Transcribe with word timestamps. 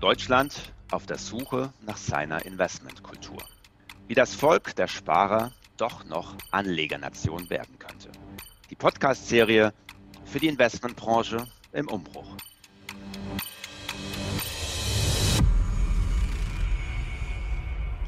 Deutschland 0.00 0.72
auf 0.92 1.06
der 1.06 1.18
Suche 1.18 1.72
nach 1.80 1.96
seiner 1.96 2.46
Investmentkultur. 2.46 3.42
Wie 4.06 4.14
das 4.14 4.32
Volk 4.32 4.76
der 4.76 4.86
Sparer 4.86 5.52
doch 5.76 6.04
noch 6.04 6.36
Anlegernation 6.52 7.50
werden 7.50 7.80
könnte. 7.80 8.12
Die 8.70 8.76
Podcast-Serie 8.76 9.74
für 10.24 10.38
die 10.38 10.46
Investmentbranche 10.46 11.48
im 11.72 11.88
Umbruch. 11.88 12.36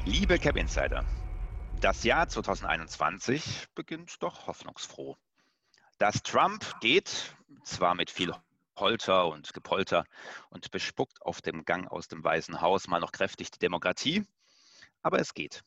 Liebe 0.05 0.39
Cap 0.39 0.55
Insider, 0.55 1.03
das 1.81 2.05
Jahr 2.05 2.29
2021 2.29 3.67
beginnt 3.75 4.23
doch 4.23 4.47
hoffnungsfroh. 4.47 5.17
Dass 5.97 6.23
Trump 6.23 6.79
geht, 6.79 7.35
zwar 7.63 7.95
mit 7.95 8.09
viel 8.09 8.33
Polter 8.75 9.27
und 9.27 9.53
Gepolter 9.53 10.05
und 10.49 10.71
bespuckt 10.71 11.21
auf 11.21 11.41
dem 11.41 11.65
Gang 11.65 11.87
aus 11.89 12.07
dem 12.07 12.23
Weißen 12.23 12.61
Haus 12.61 12.87
mal 12.87 12.99
noch 12.99 13.11
kräftig 13.11 13.51
die 13.51 13.59
Demokratie, 13.59 14.25
aber 15.01 15.19
es 15.19 15.33
geht. 15.33 15.63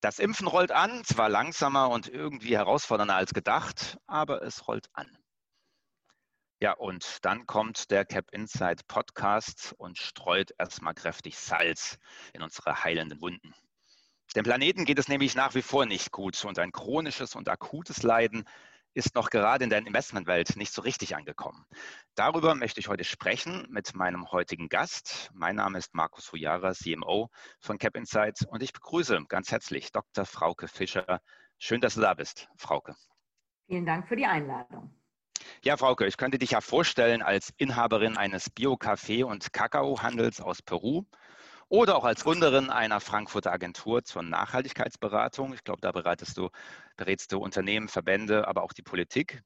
Das 0.00 0.18
Impfen 0.18 0.48
rollt 0.48 0.72
an, 0.72 1.04
zwar 1.04 1.28
langsamer 1.28 1.90
und 1.90 2.08
irgendwie 2.08 2.56
herausfordernder 2.56 3.14
als 3.14 3.34
gedacht, 3.34 3.98
aber 4.06 4.42
es 4.42 4.66
rollt 4.66 4.88
an. 4.94 5.16
Ja, 6.60 6.72
und 6.74 7.24
dann 7.24 7.46
kommt 7.46 7.90
der 7.90 8.04
Cap 8.04 8.32
Insight 8.32 8.86
Podcast 8.86 9.74
und 9.78 9.98
streut 9.98 10.52
erstmal 10.58 10.94
kräftig 10.94 11.38
Salz 11.38 11.98
in 12.32 12.42
unsere 12.42 12.84
heilenden 12.84 13.20
Wunden. 13.20 13.54
Dem 14.34 14.44
Planeten 14.44 14.84
geht 14.84 14.98
es 14.98 15.08
nämlich 15.08 15.34
nach 15.34 15.54
wie 15.54 15.62
vor 15.62 15.86
nicht 15.86 16.10
gut 16.10 16.44
und 16.44 16.58
ein 16.58 16.72
chronisches 16.72 17.34
und 17.34 17.48
akutes 17.48 18.02
Leiden 18.02 18.44
ist 18.94 19.14
noch 19.14 19.30
gerade 19.30 19.64
in 19.64 19.70
der 19.70 19.78
Investmentwelt 19.78 20.56
nicht 20.56 20.72
so 20.72 20.82
richtig 20.82 21.16
angekommen. 21.16 21.64
Darüber 22.14 22.54
möchte 22.54 22.80
ich 22.80 22.88
heute 22.88 23.04
sprechen 23.04 23.66
mit 23.70 23.94
meinem 23.94 24.30
heutigen 24.30 24.68
Gast. 24.68 25.30
Mein 25.32 25.56
Name 25.56 25.78
ist 25.78 25.94
Markus 25.94 26.32
Hujara, 26.32 26.72
CMO 26.74 27.30
von 27.60 27.78
Cap 27.78 27.96
Insights 27.96 28.44
und 28.46 28.62
ich 28.62 28.72
begrüße 28.72 29.24
ganz 29.28 29.50
herzlich 29.50 29.92
Dr. 29.92 30.24
Frauke 30.24 30.68
Fischer. 30.68 31.20
Schön, 31.58 31.80
dass 31.80 31.94
du 31.94 32.00
da 32.00 32.14
bist, 32.14 32.48
Frauke. 32.56 32.94
Vielen 33.66 33.86
Dank 33.86 34.08
für 34.08 34.16
die 34.16 34.26
Einladung. 34.26 34.94
Ja, 35.64 35.76
Frauke, 35.76 36.06
ich 36.06 36.16
könnte 36.16 36.38
dich 36.38 36.50
ja 36.50 36.60
vorstellen 36.60 37.22
als 37.22 37.52
Inhaberin 37.56 38.16
eines 38.16 38.50
Bio-Kaffee- 38.50 39.24
und 39.24 39.52
Kakaohandels 39.52 40.40
aus 40.40 40.62
Peru 40.62 41.04
oder 41.72 41.96
auch 41.96 42.04
als 42.04 42.24
Gründerin 42.24 42.68
einer 42.68 43.00
Frankfurter 43.00 43.50
Agentur 43.50 44.04
zur 44.04 44.22
Nachhaltigkeitsberatung. 44.22 45.54
Ich 45.54 45.64
glaube, 45.64 45.80
da 45.80 45.90
beratest 45.90 46.36
du, 46.36 46.50
berätst 46.98 47.32
du 47.32 47.38
Unternehmen, 47.38 47.88
Verbände, 47.88 48.46
aber 48.46 48.62
auch 48.62 48.74
die 48.74 48.82
Politik. 48.82 49.42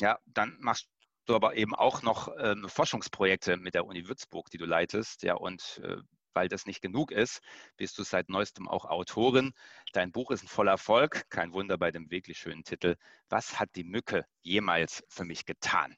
Ja, 0.00 0.18
dann 0.24 0.56
machst 0.60 0.88
du 1.26 1.34
aber 1.34 1.56
eben 1.56 1.74
auch 1.74 2.00
noch 2.00 2.34
ähm, 2.38 2.66
Forschungsprojekte 2.70 3.58
mit 3.58 3.74
der 3.74 3.84
Uni 3.84 4.08
Würzburg, 4.08 4.48
die 4.48 4.56
du 4.56 4.64
leitest. 4.64 5.22
Ja, 5.24 5.34
und 5.34 5.82
äh, 5.84 5.98
weil 6.32 6.48
das 6.48 6.64
nicht 6.64 6.80
genug 6.80 7.12
ist, 7.12 7.40
bist 7.76 7.98
du 7.98 8.02
seit 8.02 8.30
neuestem 8.30 8.66
auch 8.66 8.86
Autorin. 8.86 9.52
Dein 9.92 10.10
Buch 10.10 10.30
ist 10.30 10.42
ein 10.42 10.48
voller 10.48 10.72
Erfolg. 10.72 11.28
Kein 11.28 11.52
Wunder 11.52 11.76
bei 11.76 11.90
dem 11.90 12.10
wirklich 12.10 12.38
schönen 12.38 12.64
Titel. 12.64 12.96
Was 13.28 13.60
hat 13.60 13.68
die 13.76 13.84
Mücke 13.84 14.24
jemals 14.40 15.04
für 15.10 15.26
mich 15.26 15.44
getan? 15.44 15.94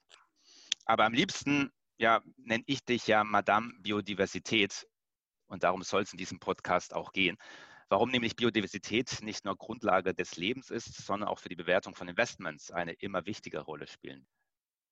Aber 0.84 1.04
am 1.04 1.12
liebsten 1.12 1.70
ja, 1.96 2.22
nenne 2.38 2.64
ich 2.66 2.82
dich 2.84 3.06
ja 3.06 3.22
Madame 3.22 3.74
Biodiversität, 3.78 4.88
und 5.50 5.64
darum 5.64 5.82
soll 5.82 6.02
es 6.02 6.12
in 6.12 6.18
diesem 6.18 6.38
Podcast 6.38 6.94
auch 6.94 7.12
gehen. 7.12 7.36
Warum 7.88 8.10
nämlich 8.10 8.36
Biodiversität 8.36 9.18
nicht 9.22 9.44
nur 9.44 9.56
Grundlage 9.56 10.14
des 10.14 10.36
Lebens 10.36 10.70
ist, 10.70 10.94
sondern 10.94 11.28
auch 11.28 11.40
für 11.40 11.48
die 11.48 11.56
Bewertung 11.56 11.94
von 11.94 12.08
Investments 12.08 12.70
eine 12.70 12.92
immer 12.92 13.26
wichtigere 13.26 13.62
Rolle 13.62 13.88
spielen. 13.88 14.26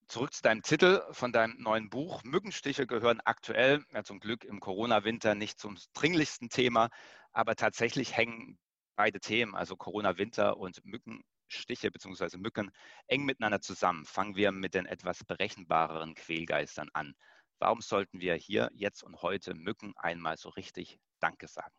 Zurück 0.09 0.33
zu 0.33 0.43
deinem 0.43 0.63
Titel 0.63 1.03
von 1.13 1.33
deinem 1.33 1.61
neuen 1.61 1.91
Buch. 1.91 2.25
Mückenstiche 2.25 2.87
gehören 2.87 3.21
aktuell, 3.25 3.85
ja 3.93 4.03
zum 4.03 4.21
Glück 4.21 4.43
im 4.43 4.59
Corona-Winter, 4.59 5.35
nicht 5.35 5.61
zum 5.61 5.79
dringlichsten 5.93 6.49
Thema, 6.49 6.89
aber 7.33 7.55
tatsächlich 7.55 8.17
hängen 8.17 8.59
beide 8.97 9.21
Themen, 9.21 9.55
also 9.55 9.77
Corona-Winter 9.77 10.57
und 10.57 10.85
Mückenstiche 10.85 11.93
bzw. 11.93 12.37
Mücken, 12.39 12.73
eng 13.07 13.27
miteinander 13.27 13.61
zusammen. 13.61 14.05
Fangen 14.07 14.35
wir 14.35 14.51
mit 14.51 14.75
den 14.75 14.87
etwas 14.87 15.23
berechenbareren 15.25 16.15
Quälgeistern 16.15 16.89
an. 16.95 17.15
Warum 17.59 17.81
sollten 17.81 18.21
wir 18.21 18.35
hier 18.35 18.71
jetzt 18.73 19.03
und 19.03 19.23
heute 19.23 19.55
Mücken 19.55 19.93
einmal 19.97 20.37
so 20.37 20.49
richtig 20.51 20.99
Danke 21.21 21.49
sagen? 21.49 21.75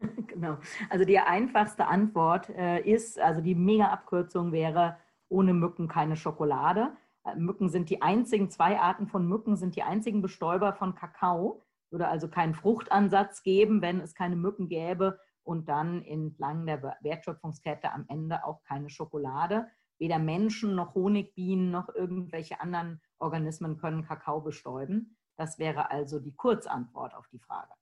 Genau. 0.26 0.58
Also 0.90 1.04
die 1.04 1.20
einfachste 1.20 1.86
Antwort 1.86 2.48
äh, 2.48 2.80
ist, 2.80 3.20
also 3.20 3.40
die 3.40 3.54
Mega-Abkürzung 3.54 4.50
wäre, 4.50 4.98
ohne 5.28 5.54
Mücken 5.54 5.86
keine 5.86 6.16
Schokolade. 6.16 6.96
Äh, 7.24 7.36
Mücken 7.36 7.68
sind 7.68 7.88
die 7.88 8.02
einzigen, 8.02 8.50
zwei 8.50 8.80
Arten 8.80 9.06
von 9.06 9.26
Mücken 9.28 9.56
sind 9.56 9.76
die 9.76 9.84
einzigen 9.84 10.22
Bestäuber 10.22 10.72
von 10.72 10.96
Kakao. 10.96 11.62
Würde 11.90 12.08
also 12.08 12.28
keinen 12.28 12.54
Fruchtansatz 12.54 13.44
geben, 13.44 13.80
wenn 13.80 14.00
es 14.00 14.14
keine 14.16 14.34
Mücken 14.34 14.68
gäbe 14.68 15.20
und 15.44 15.68
dann 15.68 16.02
entlang 16.02 16.66
der 16.66 16.96
Wertschöpfungskette 17.02 17.92
am 17.92 18.04
Ende 18.08 18.44
auch 18.44 18.62
keine 18.64 18.90
Schokolade. 18.90 19.68
Weder 19.98 20.18
Menschen 20.18 20.74
noch 20.74 20.94
Honigbienen 20.94 21.70
noch 21.70 21.88
irgendwelche 21.88 22.60
anderen 22.60 23.00
Organismen 23.18 23.78
können 23.78 24.04
Kakao 24.04 24.40
bestäuben. 24.40 25.16
Das 25.36 25.58
wäre 25.58 25.90
also 25.90 26.20
die 26.20 26.34
Kurzantwort 26.34 27.14
auf 27.14 27.28
die 27.28 27.38
Frage. 27.38 27.72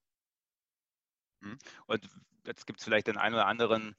Hm. 1.42 1.58
Und 1.86 2.08
jetzt 2.46 2.66
gibt 2.66 2.78
es 2.78 2.84
vielleicht 2.84 3.06
den 3.06 3.18
einen 3.18 3.34
oder 3.34 3.46
anderen 3.46 3.96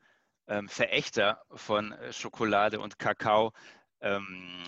ähm, 0.47 0.68
Verächter 0.68 1.41
von 1.53 1.91
äh, 1.91 2.13
Schokolade 2.13 2.79
und 2.79 3.00
Kakao, 3.00 3.53
ähm, 4.01 4.63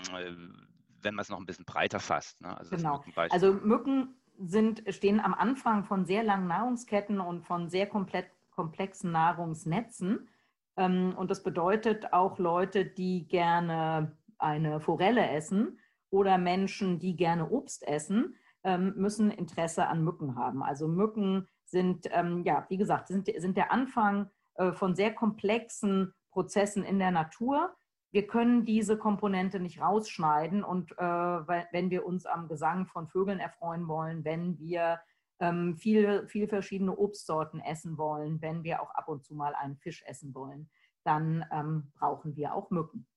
wenn 1.02 1.16
man 1.16 1.24
es 1.24 1.30
noch 1.30 1.40
ein 1.40 1.46
bisschen 1.46 1.66
breiter 1.66 2.00
fasst. 2.00 2.42
Ne? 2.42 2.56
Also 2.58 2.76
genau. 2.76 3.04
Also 3.30 3.54
Mücken 3.54 4.16
sind, 4.38 4.84
stehen 4.90 5.20
am 5.20 5.34
Anfang 5.34 5.86
von 5.86 6.06
sehr 6.06 6.24
langen 6.24 6.48
Nahrungsketten 6.48 7.20
und 7.20 7.46
von 7.46 7.70
sehr 7.70 7.88
komplexen 7.88 9.12
Nahrungsnetzen. 9.12 10.30
Ähm, 10.78 11.14
und 11.18 11.32
das 11.32 11.44
bedeutet 11.44 12.14
auch 12.14 12.38
Leute, 12.40 12.86
die 12.86 13.28
gerne 13.28 14.16
eine 14.38 14.80
Forelle 14.80 15.30
essen 15.30 15.80
oder 16.10 16.38
Menschen, 16.38 17.00
die 17.00 17.16
gerne 17.16 17.50
Obst 17.50 17.88
essen, 17.88 18.36
ähm, 18.64 18.94
müssen 18.96 19.32
Interesse 19.32 19.88
an 19.88 20.04
Mücken 20.04 20.36
haben. 20.36 20.64
Also 20.64 20.88
Mücken 20.88 21.48
sind, 21.66 22.08
ähm, 22.12 22.44
ja, 22.44 22.66
wie 22.70 22.78
gesagt, 22.78 23.08
sind, 23.08 23.30
sind 23.38 23.58
der 23.58 23.72
Anfang 23.72 24.30
äh, 24.56 24.72
von 24.72 24.96
sehr 24.96 25.14
komplexen 25.14 26.14
Prozessen 26.32 26.84
in 26.84 27.00
der 27.00 27.12
Natur. 27.12 27.76
Wir 28.12 28.28
können 28.28 28.66
diese 28.66 28.98
Komponente 28.98 29.60
nicht 29.60 29.82
rausschneiden 29.82 30.64
und 30.64 30.92
äh, 30.94 31.04
wenn 31.04 31.90
wir 31.90 32.06
uns 32.06 32.26
am 32.26 32.48
Gesang 32.48 32.88
von 32.88 33.08
Vögeln 33.08 33.40
erfreuen 33.40 33.88
wollen, 33.88 34.24
wenn 34.24 34.58
wir 34.58 35.00
ähm, 35.40 35.78
viel, 35.78 36.28
viel 36.28 36.48
verschiedene 36.48 36.96
Obstsorten 36.96 37.60
essen 37.60 37.98
wollen, 37.98 38.42
wenn 38.42 38.64
wir 38.64 38.82
auch 38.82 38.92
ab 38.92 39.08
und 39.08 39.24
zu 39.24 39.36
mal 39.36 39.54
einen 39.56 39.78
Fisch 39.78 40.04
essen 40.06 40.34
wollen, 40.34 40.70
dann 41.04 41.46
ähm, 41.52 41.92
brauchen 41.96 42.36
wir 42.36 42.54
auch 42.54 42.70
Mücken. 42.72 43.08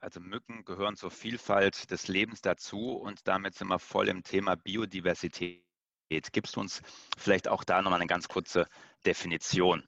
Also 0.00 0.20
Mücken 0.20 0.64
gehören 0.64 0.96
zur 0.96 1.10
Vielfalt 1.10 1.90
des 1.90 2.06
Lebens 2.06 2.42
dazu 2.42 2.92
und 2.92 3.26
damit 3.26 3.54
sind 3.54 3.68
wir 3.68 3.78
voll 3.78 4.08
im 4.08 4.22
Thema 4.22 4.56
Biodiversität. 4.56 5.64
Gibst 6.08 6.56
du 6.56 6.60
uns 6.60 6.82
vielleicht 7.16 7.48
auch 7.48 7.64
da 7.64 7.82
nochmal 7.82 8.00
eine 8.00 8.06
ganz 8.06 8.28
kurze 8.28 8.68
Definition? 9.04 9.82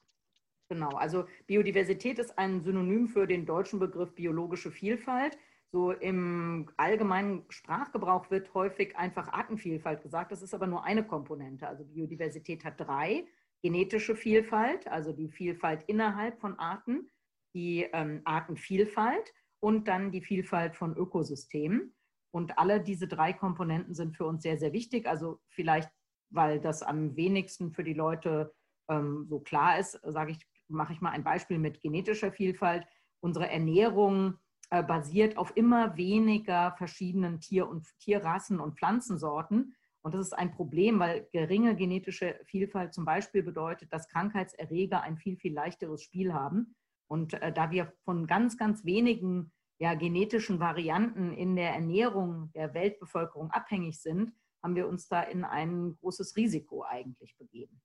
Genau, 0.71 0.91
also 0.97 1.27
Biodiversität 1.47 2.19
ist 2.19 2.39
ein 2.39 2.61
Synonym 2.61 3.09
für 3.09 3.27
den 3.27 3.47
deutschen 3.47 3.79
Begriff 3.79 4.15
biologische 4.15 4.71
Vielfalt. 4.71 5.39
So 5.71 5.93
im 5.93 6.71
allgemeinen 6.79 7.45
Sprachgebrauch 7.51 8.31
wird 8.31 8.55
häufig 8.55 8.97
einfach 8.97 9.29
Artenvielfalt 9.29 10.03
gesagt. 10.03 10.33
Das 10.33 10.43
ist 10.43 10.55
aber 10.55 10.67
nur 10.67 10.85
eine 10.85 11.07
Komponente. 11.07 11.69
Also 11.69 11.85
Biodiversität 11.85 12.65
hat 12.65 12.81
drei. 12.81 13.27
Genetische 13.61 14.15
Vielfalt, 14.17 14.87
also 14.87 15.13
die 15.13 15.29
Vielfalt 15.29 15.83
innerhalb 15.89 16.41
von 16.41 16.59
Arten, 16.59 17.11
die 17.55 17.89
ähm, 17.93 18.23
Artenvielfalt 18.25 19.35
und 19.61 19.89
dann 19.89 20.13
die 20.13 20.23
Vielfalt 20.23 20.77
von 20.77 20.97
Ökosystemen. 20.97 21.95
Und 22.31 22.57
alle 22.59 22.81
diese 22.81 23.09
drei 23.09 23.33
Komponenten 23.33 23.95
sind 23.95 24.17
für 24.17 24.27
uns 24.27 24.43
sehr, 24.43 24.59
sehr 24.59 24.73
wichtig. 24.73 25.07
Also 25.07 25.41
vielleicht, 25.49 25.91
weil 26.31 26.61
das 26.61 26.83
am 26.83 27.17
wenigsten 27.17 27.73
für 27.73 27.85
die 27.85 27.95
Leute 27.95 28.55
ähm, 28.89 29.27
so 29.29 29.41
klar 29.41 29.79
ist, 29.79 30.01
sage 30.05 30.33
ich, 30.33 30.47
mache 30.69 30.93
ich 30.93 31.01
mal 31.01 31.11
ein 31.11 31.25
Beispiel 31.25 31.59
mit 31.59 31.81
genetischer 31.81 32.33
Vielfalt. 32.33 32.87
Unsere 33.21 33.51
Ernährung 33.51 34.39
äh, 34.71 34.83
basiert 34.83 35.37
auf 35.37 35.57
immer 35.57 35.97
weniger 35.97 36.75
verschiedenen 36.77 37.41
Tier- 37.41 37.69
und 37.69 37.87
Tierrassen 38.01 38.61
und 38.61 38.79
Pflanzensorten. 38.79 39.75
Und 40.03 40.15
das 40.15 40.27
ist 40.27 40.33
ein 40.33 40.53
Problem, 40.53 40.99
weil 40.99 41.27
geringe 41.33 41.75
genetische 41.75 42.39
Vielfalt 42.45 42.95
zum 42.95 43.05
Beispiel 43.05 43.43
bedeutet, 43.43 43.93
dass 43.93 44.09
Krankheitserreger 44.09 45.03
ein 45.03 45.17
viel, 45.17 45.37
viel 45.37 45.55
leichteres 45.55 46.03
Spiel 46.03 46.33
haben. 46.33 46.75
Und 47.09 47.35
äh, 47.35 47.53
da 47.53 47.71
wir 47.71 47.93
von 48.05 48.27
ganz, 48.27 48.57
ganz 48.57 48.85
wenigen 48.85 49.53
ja, 49.79 49.95
genetischen 49.95 50.61
Varianten 50.61 51.33
in 51.33 51.57
der 51.57 51.73
Ernährung 51.73 52.51
der 52.53 52.75
Weltbevölkerung 52.75 53.51
abhängig 53.51 54.01
sind, 54.01 54.33
haben 54.63 54.75
wir 54.75 54.89
uns 54.89 55.09
da 55.09 55.23
in 55.23 55.45
ein 55.45 55.97
großes 56.01 56.37
Risiko 56.37 56.85
eigentlich 56.85 57.37
begeben. 57.39 57.81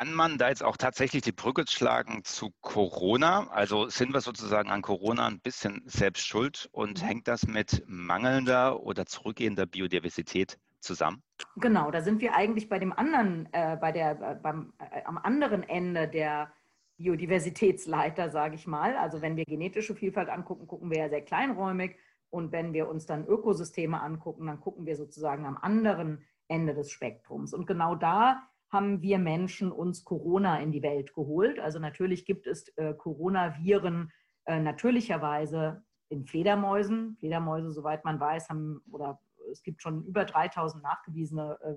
Kann 0.00 0.14
man 0.14 0.38
da 0.38 0.48
jetzt 0.48 0.64
auch 0.64 0.78
tatsächlich 0.78 1.20
die 1.20 1.32
Brücke 1.32 1.64
schlagen 1.68 2.24
zu 2.24 2.54
Corona? 2.62 3.48
Also 3.50 3.90
sind 3.90 4.14
wir 4.14 4.22
sozusagen 4.22 4.70
an 4.70 4.80
Corona 4.80 5.26
ein 5.26 5.40
bisschen 5.40 5.82
selbst 5.84 6.26
schuld 6.26 6.70
und 6.72 7.02
mhm. 7.02 7.06
hängt 7.06 7.28
das 7.28 7.46
mit 7.46 7.84
mangelnder 7.86 8.82
oder 8.82 9.04
zurückgehender 9.04 9.66
Biodiversität 9.66 10.58
zusammen? 10.78 11.22
Genau, 11.56 11.90
da 11.90 12.00
sind 12.00 12.22
wir 12.22 12.34
eigentlich 12.34 12.70
bei 12.70 12.78
dem 12.78 12.94
anderen, 12.94 13.46
äh, 13.52 13.76
bei 13.78 13.92
der, 13.92 14.12
äh, 14.12 14.36
beim, 14.42 14.72
äh, 14.78 15.04
am 15.04 15.18
anderen 15.18 15.68
Ende 15.68 16.08
der 16.08 16.50
Biodiversitätsleiter, 16.96 18.30
sage 18.30 18.54
ich 18.54 18.66
mal. 18.66 18.96
Also 18.96 19.20
wenn 19.20 19.36
wir 19.36 19.44
genetische 19.44 19.94
Vielfalt 19.94 20.30
angucken, 20.30 20.66
gucken 20.66 20.90
wir 20.90 20.96
ja 20.96 21.08
sehr 21.10 21.26
kleinräumig. 21.26 21.98
Und 22.30 22.52
wenn 22.52 22.72
wir 22.72 22.88
uns 22.88 23.04
dann 23.04 23.26
Ökosysteme 23.26 24.00
angucken, 24.00 24.46
dann 24.46 24.60
gucken 24.60 24.86
wir 24.86 24.96
sozusagen 24.96 25.44
am 25.44 25.58
anderen 25.58 26.24
Ende 26.48 26.72
des 26.72 26.90
Spektrums. 26.90 27.52
Und 27.52 27.66
genau 27.66 27.96
da 27.96 28.49
haben 28.72 29.02
wir 29.02 29.18
Menschen 29.18 29.72
uns 29.72 30.04
Corona 30.04 30.60
in 30.60 30.72
die 30.72 30.82
Welt 30.82 31.12
geholt. 31.14 31.58
Also 31.58 31.78
natürlich 31.78 32.24
gibt 32.24 32.46
es 32.46 32.68
äh, 32.76 32.94
Coronaviren 32.94 34.12
äh, 34.44 34.60
natürlicherweise 34.60 35.84
in 36.08 36.24
Fledermäusen. 36.26 37.16
Fledermäuse, 37.18 37.72
soweit 37.72 38.04
man 38.04 38.20
weiß, 38.20 38.48
haben 38.48 38.80
oder 38.90 39.20
es 39.50 39.62
gibt 39.62 39.82
schon 39.82 40.04
über 40.04 40.24
3000 40.24 40.82
nachgewiesene 40.82 41.58
äh, 41.62 41.74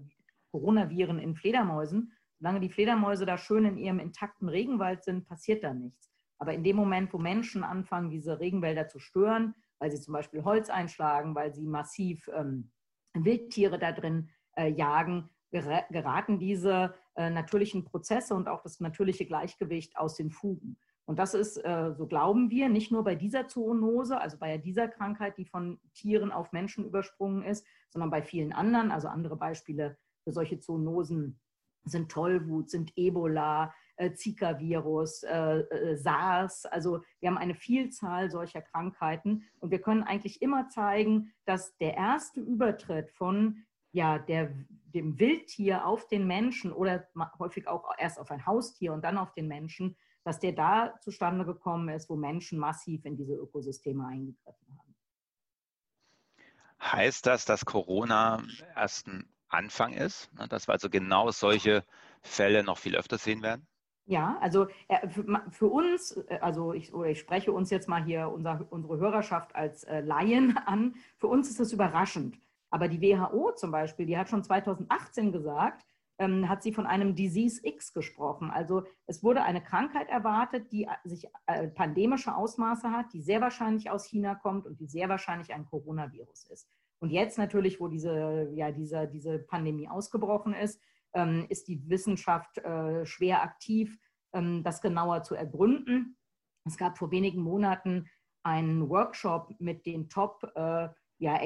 Coronaviren 0.52 1.20
in 1.20 1.36
Fledermäusen. 1.36 2.14
Solange 2.40 2.60
die 2.60 2.70
Fledermäuse 2.70 3.26
da 3.26 3.38
schön 3.38 3.66
in 3.66 3.78
ihrem 3.78 4.00
intakten 4.00 4.50
Regenwald 4.50 5.04
sind, 5.04 5.26
passiert 5.26 5.64
da 5.64 5.74
nichts. 5.74 6.12
Aber 6.38 6.54
in 6.54 6.64
dem 6.64 6.76
Moment, 6.76 7.14
wo 7.14 7.18
Menschen 7.18 7.64
anfangen, 7.64 8.10
diese 8.10 8.40
Regenwälder 8.40 8.88
zu 8.88 9.00
stören, 9.00 9.56
weil 9.80 9.92
sie 9.92 10.02
zum 10.02 10.14
Beispiel 10.14 10.44
Holz 10.44 10.70
einschlagen, 10.70 11.36
weil 11.36 11.54
sie 11.54 11.66
massiv 11.66 12.30
ähm, 12.34 12.72
Wildtiere 13.14 13.80
da 13.80 13.92
drin 13.92 14.30
äh, 14.56 14.70
jagen, 14.70 15.30
geraten 15.54 16.40
diese 16.40 16.96
äh, 17.16 17.30
natürlichen 17.30 17.86
Prozesse 17.86 18.34
und 18.34 18.48
auch 18.48 18.64
das 18.64 18.80
natürliche 18.80 19.26
Gleichgewicht 19.26 19.98
aus 19.98 20.16
den 20.16 20.32
Fugen. 20.32 20.78
Und 21.06 21.20
das 21.20 21.34
ist, 21.34 21.58
äh, 21.58 21.94
so 21.96 22.08
glauben 22.08 22.50
wir, 22.50 22.70
nicht 22.70 22.92
nur 22.92 23.04
bei 23.04 23.16
dieser 23.16 23.48
Zoonose, 23.48 24.20
also 24.20 24.38
bei 24.38 24.58
dieser 24.58 24.88
Krankheit, 24.88 25.38
die 25.38 25.46
von 25.46 25.80
Tieren 25.94 26.32
auf 26.32 26.54
Menschen 26.54 26.86
übersprungen 26.86 27.44
ist, 27.44 27.68
sondern 27.90 28.10
bei 28.10 28.24
vielen 28.24 28.52
anderen. 28.52 28.90
Also 28.90 29.10
andere 29.10 29.36
Beispiele 29.36 29.98
für 30.24 30.32
solche 30.32 30.60
Zoonosen 30.60 31.40
sind 31.86 32.10
Tollwut, 32.10 32.70
sind 32.70 32.94
Ebola, 32.96 33.74
äh, 33.98 34.14
Zika-Virus, 34.14 35.26
SARS. 35.96 36.66
Also 36.66 37.04
wir 37.20 37.30
haben 37.30 37.38
eine 37.38 37.54
Vielzahl 37.54 38.32
solcher 38.32 38.62
Krankheiten 38.62 39.44
und 39.60 39.70
wir 39.70 39.82
können 39.82 40.04
eigentlich 40.04 40.42
immer 40.42 40.70
zeigen, 40.70 41.34
dass 41.46 41.78
der 41.78 41.96
erste 41.96 42.40
Übertritt 42.40 43.12
von 43.12 43.66
ja, 43.94 44.20
der, 44.20 44.54
dem 44.94 45.18
Wildtier 45.18 45.86
auf 45.86 46.08
den 46.08 46.28
Menschen 46.28 46.74
oder 46.74 47.08
häufig 47.40 47.68
auch 47.68 47.90
erst 47.98 48.20
auf 48.20 48.30
ein 48.30 48.46
Haustier 48.46 48.92
und 48.92 49.04
dann 49.04 49.18
auf 49.18 49.34
den 49.34 49.48
Menschen 49.48 49.96
dass 50.24 50.40
der 50.40 50.54
da 50.54 50.94
zustande 51.02 51.46
gekommen 51.46 51.90
ist, 51.90 52.10
wo 52.10 52.16
Menschen 52.16 52.60
massiv 52.60 53.06
in 53.06 53.18
diese 53.18 53.34
Ökosysteme 53.34 54.08
eingegriffen 54.08 54.78
haben. 54.78 54.96
Heißt 56.82 57.26
das, 57.26 57.46
dass 57.46 57.66
Corona 57.66 58.44
erst 58.76 59.08
ein 59.08 59.30
Anfang 59.50 59.94
ist, 59.94 60.34
ne, 60.34 60.48
dass 60.48 60.68
wir 60.68 60.74
also 60.74 60.90
genau 60.90 61.32
solche 61.32 61.84
Fälle 62.22 62.64
noch 62.64 62.78
viel 62.78 62.96
öfter 62.96 63.18
sehen 63.18 63.42
werden? 63.42 63.68
Ja, 64.06 64.38
also 64.42 64.68
äh, 64.90 65.08
für 65.50 65.68
uns, 65.68 66.18
äh, 66.28 66.40
also 66.42 66.74
ich, 66.74 66.94
ich 66.94 67.20
spreche 67.20 67.54
uns 67.54 67.70
jetzt 67.70 67.88
mal 67.88 68.04
hier 68.04 68.28
unser, 68.28 68.66
unsere 68.70 68.98
Hörerschaft 68.98 69.56
als 69.56 69.86
äh, 69.86 70.02
Laien 70.02 70.58
an, 70.58 70.96
für 71.18 71.28
uns 71.28 71.50
ist 71.50 71.60
das 71.60 71.72
überraschend. 71.72 72.38
Aber 72.74 72.88
die 72.88 73.02
WHO 73.02 73.52
zum 73.52 73.70
Beispiel, 73.70 74.08
die 74.08 74.18
hat 74.18 74.30
schon 74.30 74.44
2018 74.44 75.32
gesagt, 75.32 75.86
ähm, 76.18 76.50
hat 76.50 76.64
sie 76.64 76.74
von 76.74 76.88
einem 76.88 77.14
Disease 77.14 77.62
X 77.64 77.94
gesprochen. 77.94 78.50
Also 78.50 78.84
es 79.06 79.24
wurde 79.24 79.44
eine 79.44 79.62
Krankheit 79.62 80.10
erwartet, 80.10 80.72
die 80.72 80.86
äh, 80.86 80.90
sich 81.04 81.28
äh, 81.46 81.68
pandemische 81.68 82.36
Ausmaße 82.36 82.90
hat, 82.90 83.14
die 83.14 83.22
sehr 83.22 83.42
wahrscheinlich 83.42 83.92
aus 83.92 84.06
China 84.06 84.34
kommt 84.34 84.66
und 84.66 84.80
die 84.80 84.88
sehr 84.88 85.08
wahrscheinlich 85.08 85.54
ein 85.54 85.68
Coronavirus 85.68 86.46
ist. 86.46 86.68
Und 87.00 87.12
jetzt 87.12 87.38
natürlich, 87.38 87.80
wo 87.80 87.88
diese, 87.90 88.50
ja, 88.56 88.72
diese, 88.72 89.08
diese 89.08 89.38
Pandemie 89.38 89.88
ausgebrochen 89.88 90.56
ist, 90.56 90.82
ähm, 91.14 91.46
ist 91.50 91.68
die 91.68 91.88
Wissenschaft 91.88 92.58
äh, 92.58 93.06
schwer 93.06 93.44
aktiv, 93.44 94.00
ähm, 94.34 94.64
das 94.64 94.82
genauer 94.82 95.22
zu 95.22 95.36
ergründen. 95.36 96.18
Es 96.66 96.78
gab 96.78 96.98
vor 96.98 97.12
wenigen 97.12 97.44
Monaten 97.44 98.10
einen 98.44 98.90
Workshop 98.90 99.54
mit 99.60 99.86
den 99.86 100.10
Top-Experten 100.10 100.90
äh, 100.90 101.03
ja, 101.24 101.40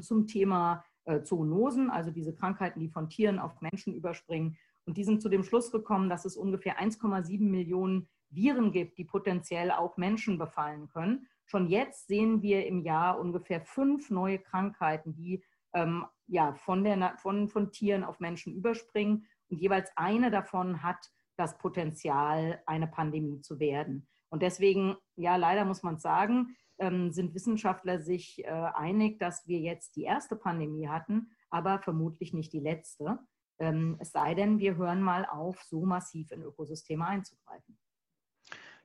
zum 0.00 0.26
Thema 0.26 0.84
äh, 1.04 1.22
Zoonosen, 1.22 1.90
also 1.90 2.10
diese 2.10 2.34
Krankheiten, 2.34 2.80
die 2.80 2.88
von 2.88 3.08
Tieren 3.08 3.38
auf 3.38 3.60
Menschen 3.60 3.94
überspringen. 3.94 4.58
Und 4.84 4.96
die 4.96 5.04
sind 5.04 5.22
zu 5.22 5.28
dem 5.28 5.42
Schluss 5.42 5.72
gekommen, 5.72 6.08
dass 6.08 6.24
es 6.24 6.36
ungefähr 6.36 6.78
1,7 6.78 7.40
Millionen 7.40 8.08
Viren 8.28 8.72
gibt, 8.72 8.98
die 8.98 9.04
potenziell 9.04 9.70
auch 9.70 9.96
Menschen 9.96 10.38
befallen 10.38 10.88
können. 10.88 11.26
Schon 11.46 11.68
jetzt 11.68 12.08
sehen 12.08 12.42
wir 12.42 12.66
im 12.66 12.82
Jahr 12.82 13.18
ungefähr 13.18 13.60
fünf 13.60 14.10
neue 14.10 14.38
Krankheiten, 14.38 15.14
die 15.14 15.42
ähm, 15.74 16.04
ja, 16.26 16.54
von, 16.54 16.84
der, 16.84 17.16
von, 17.18 17.48
von 17.48 17.72
Tieren 17.72 18.04
auf 18.04 18.20
Menschen 18.20 18.52
überspringen. 18.52 19.26
Und 19.48 19.60
jeweils 19.60 19.90
eine 19.96 20.30
davon 20.30 20.82
hat 20.82 21.10
das 21.36 21.56
Potenzial, 21.58 22.60
eine 22.66 22.86
Pandemie 22.86 23.40
zu 23.40 23.60
werden. 23.60 24.06
Und 24.28 24.42
deswegen, 24.42 24.96
ja, 25.14 25.36
leider 25.36 25.64
muss 25.64 25.82
man 25.82 25.98
sagen, 25.98 26.56
sind 26.78 27.34
Wissenschaftler 27.34 28.00
sich 28.00 28.44
äh, 28.44 28.48
einig, 28.48 29.18
dass 29.18 29.46
wir 29.46 29.58
jetzt 29.60 29.96
die 29.96 30.02
erste 30.02 30.36
Pandemie 30.36 30.88
hatten, 30.88 31.30
aber 31.48 31.78
vermutlich 31.78 32.34
nicht 32.34 32.52
die 32.52 32.60
letzte. 32.60 33.18
Ähm, 33.58 33.96
es 33.98 34.12
sei 34.12 34.34
denn, 34.34 34.58
wir 34.58 34.76
hören 34.76 35.00
mal 35.00 35.24
auf, 35.24 35.62
so 35.62 35.86
massiv 35.86 36.30
in 36.32 36.42
Ökosysteme 36.42 37.06
einzugreifen. 37.06 37.78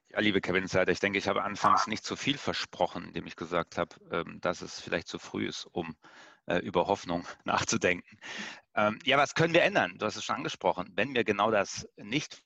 Ja, 0.09 0.19
liebe 0.19 0.41
Kevin 0.41 0.67
Seiter, 0.67 0.91
ich 0.91 0.99
denke, 0.99 1.17
ich 1.17 1.27
habe 1.27 1.43
anfangs 1.43 1.87
nicht 1.87 2.03
zu 2.03 2.15
viel 2.15 2.37
versprochen, 2.37 3.05
indem 3.05 3.27
ich 3.27 3.35
gesagt 3.35 3.77
habe, 3.77 3.95
ähm, 4.11 4.39
dass 4.41 4.61
es 4.61 4.79
vielleicht 4.79 5.07
zu 5.07 5.19
früh 5.19 5.47
ist, 5.47 5.65
um 5.71 5.95
äh, 6.47 6.57
über 6.57 6.87
Hoffnung 6.87 7.25
nachzudenken. 7.45 8.17
Ähm, 8.75 8.99
ja, 9.05 9.17
was 9.17 9.35
können 9.35 9.53
wir 9.53 9.63
ändern? 9.63 9.97
Du 9.97 10.05
hast 10.05 10.15
es 10.15 10.23
schon 10.23 10.35
angesprochen. 10.37 10.91
Wenn 10.95 11.15
wir 11.15 11.23
genau 11.23 11.51
das 11.51 11.87
nicht 11.97 12.43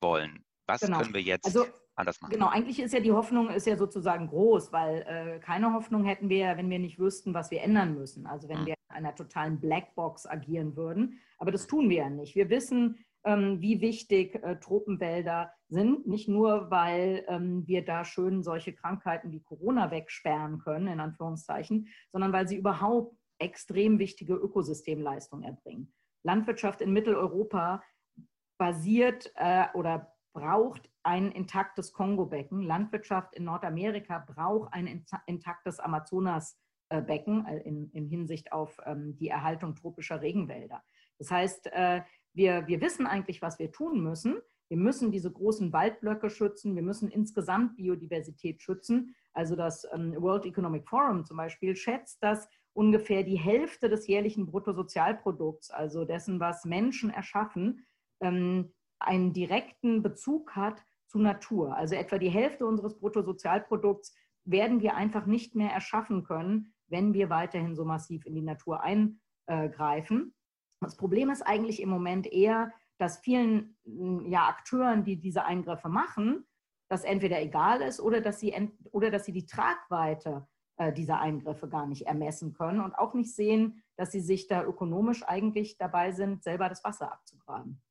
wollen, 0.00 0.44
was 0.66 0.80
genau. 0.80 1.00
können 1.00 1.14
wir 1.14 1.22
jetzt 1.22 1.46
also, 1.46 1.66
anders 1.96 2.20
machen. 2.20 2.32
Genau, 2.32 2.48
eigentlich 2.48 2.80
ist 2.80 2.92
ja 2.92 3.00
die 3.00 3.12
Hoffnung 3.12 3.50
ist 3.50 3.66
ja 3.66 3.76
sozusagen 3.76 4.28
groß, 4.28 4.72
weil 4.72 5.02
äh, 5.02 5.40
keine 5.40 5.72
Hoffnung 5.72 6.04
hätten 6.04 6.28
wir, 6.28 6.56
wenn 6.56 6.70
wir 6.70 6.78
nicht 6.78 6.98
wüssten, 6.98 7.34
was 7.34 7.50
wir 7.50 7.62
ändern 7.62 7.94
müssen. 7.94 8.26
Also 8.26 8.48
wenn 8.48 8.62
mhm. 8.62 8.66
wir 8.66 8.74
in 8.74 8.96
einer 8.96 9.14
totalen 9.14 9.60
Blackbox 9.60 10.26
agieren 10.26 10.76
würden. 10.76 11.20
Aber 11.38 11.50
das 11.50 11.66
tun 11.66 11.88
wir 11.90 11.98
ja 11.98 12.10
nicht. 12.10 12.34
Wir 12.34 12.48
wissen, 12.50 13.04
ähm, 13.24 13.60
wie 13.60 13.80
wichtig 13.80 14.36
äh, 14.36 14.56
Tropenwälder 14.60 15.52
sind, 15.68 16.06
nicht 16.06 16.28
nur, 16.28 16.70
weil 16.70 17.24
ähm, 17.28 17.66
wir 17.66 17.84
da 17.84 18.04
schön 18.04 18.42
solche 18.42 18.72
Krankheiten 18.72 19.32
wie 19.32 19.42
Corona 19.42 19.90
wegsperren 19.90 20.60
können, 20.60 20.86
in 20.86 21.00
Anführungszeichen, 21.00 21.88
sondern 22.12 22.32
weil 22.32 22.46
sie 22.46 22.56
überhaupt 22.56 23.16
extrem 23.38 23.98
wichtige 23.98 24.34
Ökosystemleistungen 24.34 25.44
erbringen. 25.44 25.92
Landwirtschaft 26.22 26.80
in 26.80 26.92
Mitteleuropa 26.92 27.82
basiert 28.58 29.32
äh, 29.34 29.66
oder 29.74 30.15
braucht 30.36 30.90
ein 31.02 31.32
intaktes 31.32 31.94
Kongo-Becken. 31.94 32.62
Landwirtschaft 32.62 33.34
in 33.34 33.44
Nordamerika 33.44 34.18
braucht 34.18 34.70
ein 34.74 35.02
intaktes 35.24 35.80
Amazonas-Becken 35.80 37.46
äh, 37.46 37.58
in, 37.60 37.90
in, 37.92 38.06
Hinsicht 38.06 38.52
auf 38.52 38.78
ähm, 38.84 39.16
die 39.16 39.28
Erhaltung 39.28 39.74
tropischer 39.74 40.20
Regenwälder. 40.20 40.82
Das 41.18 41.30
heißt, 41.30 41.68
äh, 41.72 42.02
wir, 42.34 42.66
wir 42.66 42.82
wissen 42.82 43.06
eigentlich, 43.06 43.40
was 43.40 43.58
wir 43.58 43.72
tun 43.72 44.02
müssen. 44.02 44.36
Wir 44.68 44.76
müssen 44.76 45.10
diese 45.10 45.32
großen 45.32 45.72
Waldblöcke 45.72 46.28
schützen. 46.28 46.76
Wir 46.76 46.82
müssen 46.82 47.08
insgesamt 47.08 47.76
Biodiversität 47.76 48.60
schützen. 48.60 49.14
Also 49.32 49.56
das 49.56 49.86
ähm, 49.94 50.14
World 50.20 50.44
Economic 50.44 50.86
Forum 50.86 51.24
zum 51.24 51.38
Beispiel 51.38 51.74
schätzt, 51.76 52.22
dass 52.22 52.46
ungefähr 52.74 53.22
die 53.22 53.38
Hälfte 53.38 53.88
des 53.88 54.06
jährlichen 54.06 54.44
Bruttosozialprodukts, 54.44 55.70
also 55.70 56.04
dessen, 56.04 56.40
was 56.40 56.66
Menschen 56.66 57.08
erschaffen, 57.08 57.86
ähm, 58.20 58.74
einen 58.98 59.32
direkten 59.32 60.02
Bezug 60.02 60.56
hat 60.56 60.82
zu 61.06 61.18
Natur. 61.18 61.76
Also 61.76 61.94
etwa 61.94 62.18
die 62.18 62.28
Hälfte 62.28 62.66
unseres 62.66 62.98
Bruttosozialprodukts 62.98 64.14
werden 64.44 64.80
wir 64.80 64.94
einfach 64.94 65.26
nicht 65.26 65.54
mehr 65.54 65.70
erschaffen 65.70 66.24
können, 66.24 66.72
wenn 66.88 67.14
wir 67.14 67.30
weiterhin 67.30 67.74
so 67.74 67.84
massiv 67.84 68.26
in 68.26 68.34
die 68.34 68.42
Natur 68.42 68.80
eingreifen. 68.82 70.34
Das 70.80 70.96
Problem 70.96 71.30
ist 71.30 71.42
eigentlich 71.42 71.80
im 71.80 71.88
Moment 71.88 72.26
eher, 72.26 72.72
dass 72.98 73.18
vielen 73.18 73.76
ja, 73.84 74.46
Akteuren, 74.46 75.04
die 75.04 75.16
diese 75.16 75.44
Eingriffe 75.44 75.88
machen, 75.88 76.46
das 76.88 77.04
entweder 77.04 77.40
egal 77.40 77.82
ist 77.82 78.00
oder 78.00 78.20
dass 78.20 78.40
sie, 78.40 78.54
oder 78.92 79.10
dass 79.10 79.24
sie 79.24 79.32
die 79.32 79.46
Tragweite 79.46 80.46
äh, 80.76 80.92
dieser 80.92 81.20
Eingriffe 81.20 81.68
gar 81.68 81.86
nicht 81.86 82.02
ermessen 82.02 82.52
können 82.52 82.80
und 82.80 82.94
auch 82.94 83.14
nicht 83.14 83.34
sehen, 83.34 83.82
dass 83.96 84.12
sie 84.12 84.20
sich 84.20 84.46
da 84.46 84.62
ökonomisch 84.62 85.24
eigentlich 85.24 85.78
dabei 85.78 86.12
sind, 86.12 86.42
selber 86.42 86.68
das 86.68 86.84
Wasser 86.84 87.12
abzugraben. 87.12 87.82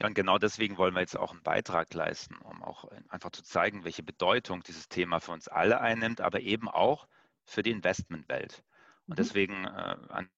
Ja, 0.00 0.06
und 0.08 0.14
genau 0.14 0.38
deswegen 0.38 0.76
wollen 0.76 0.94
wir 0.94 1.00
jetzt 1.00 1.16
auch 1.16 1.30
einen 1.30 1.42
Beitrag 1.42 1.94
leisten, 1.94 2.36
um 2.38 2.62
auch 2.62 2.84
einfach 3.08 3.30
zu 3.30 3.42
zeigen, 3.42 3.84
welche 3.84 4.02
Bedeutung 4.02 4.62
dieses 4.62 4.88
Thema 4.88 5.20
für 5.20 5.32
uns 5.32 5.46
alle 5.46 5.80
einnimmt, 5.80 6.20
aber 6.20 6.40
eben 6.40 6.68
auch 6.68 7.06
für 7.44 7.62
die 7.62 7.70
Investmentwelt. 7.70 8.64
Und 9.06 9.12
mhm. 9.12 9.16
deswegen 9.16 9.64
äh, 9.64 9.96
an 10.08 10.28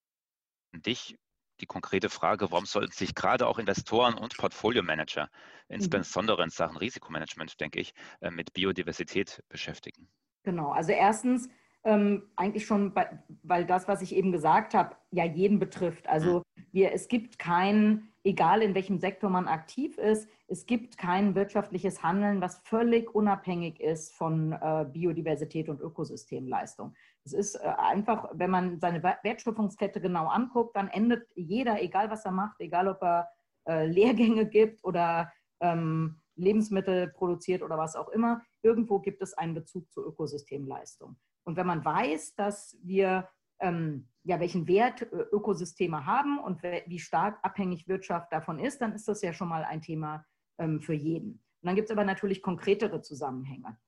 dich, 0.73 1.19
die 1.61 1.67
konkrete 1.67 2.11
Frage, 2.11 2.51
warum 2.51 2.67
sollten 2.67 2.93
sich 2.93 3.15
gerade 3.15 3.47
auch 3.47 3.59
Investoren 3.59 4.15
und 4.15 4.37
Portfolio-Manager, 4.37 5.31
mhm. 5.69 5.77
insbesondere 5.77 6.43
in 6.43 6.51
Sachen 6.51 6.77
Risikomanagement, 6.77 7.59
denke 7.59 7.81
ich, 7.81 7.95
äh, 8.21 8.31
mit 8.31 8.53
Biodiversität 8.53 9.43
beschäftigen? 9.49 10.09
Genau, 10.43 10.71
also 10.71 10.93
erstens 10.93 11.49
ähm, 11.87 12.29
eigentlich 12.35 12.67
schon, 12.67 12.93
bei, 12.93 13.23
weil 13.43 13.65
das, 13.65 13.89
was 13.89 14.03
ich 14.03 14.15
eben 14.15 14.33
gesagt 14.33 14.75
habe, 14.75 14.97
ja 15.13 15.25
jeden 15.25 15.59
betrifft. 15.59 16.09
Also 16.09 16.43
mhm. 16.57 16.67
wir, 16.73 16.93
es 16.93 17.09
gibt 17.09 17.39
kein, 17.39 18.13
egal 18.27 18.61
in 18.61 18.75
welchem 18.75 18.99
Sektor 18.99 19.31
man 19.31 19.47
aktiv 19.47 19.97
ist, 19.99 20.29
es 20.49 20.67
gibt 20.67 20.99
kein 20.99 21.37
wirtschaftliches 21.37 22.03
Handeln, 22.03 22.41
was 22.41 22.59
völlig 22.65 23.15
unabhängig 23.15 23.81
ist 23.81 24.13
von 24.15 24.53
äh, 24.53 24.85
Biodiversität 24.93 25.69
und 25.69 25.81
Ökosystemleistung. 25.81 26.95
Es 27.25 27.33
ist 27.33 27.55
äh, 27.55 27.73
einfach, 27.79 28.31
wenn 28.33 28.51
man 28.51 28.81
seine 28.81 29.03
Wertschöpfungskette 29.03 30.01
genau 30.01 30.27
anguckt, 30.27 30.75
dann 30.75 30.89
endet 30.89 31.29
jeder, 31.37 31.81
egal 31.81 32.11
was 32.11 32.25
er 32.25 32.33
macht, 32.33 32.61
egal 32.61 32.89
ob 32.89 33.01
er 33.01 33.29
äh, 33.69 33.87
Lehrgänge 33.87 34.47
gibt 34.47 34.85
oder 34.85 35.33
ähm, 35.61 36.21
Lebensmittel 36.35 37.09
produziert 37.09 37.63
oder 37.63 37.79
was 37.79 37.95
auch 37.95 38.09
immer, 38.09 38.43
irgendwo 38.63 38.99
gibt 38.99 39.23
es 39.23 39.35
einen 39.35 39.55
Bezug 39.55 39.91
zur 39.93 40.05
Ökosystemleistung. 40.05 41.17
Und 41.45 41.57
wenn 41.57 41.67
man 41.67 41.85
weiß, 41.85 42.35
dass 42.35 42.77
wir 42.83 43.29
ähm, 43.61 44.09
ja, 44.25 44.41
welchen 44.41 44.67
Wert 44.67 45.03
äh, 45.03 45.25
Ökosysteme 45.33 46.05
haben 46.05 46.39
und 46.39 46.63
wie 46.63 46.99
stark 46.99 47.39
abhängig 47.43 47.87
Wirtschaft 47.89 48.33
davon 48.33 48.59
ist, 48.59 48.81
dann 48.81 48.93
ist 48.93 49.09
das 49.09 49.23
ja 49.23 49.33
schon 49.33 49.49
mal 49.49 49.65
ein 49.65 49.83
Thema 49.83 50.25
ähm, 50.59 50.81
für 50.81 50.95
jeden. 50.95 51.33
Und 51.33 51.69
dann 51.69 51.77
gibt 51.77 51.89
es 51.89 51.93
aber 51.93 52.05
natürlich 52.05 52.43
konkretere 52.43 53.01
Zusammenhänge. 53.03 53.79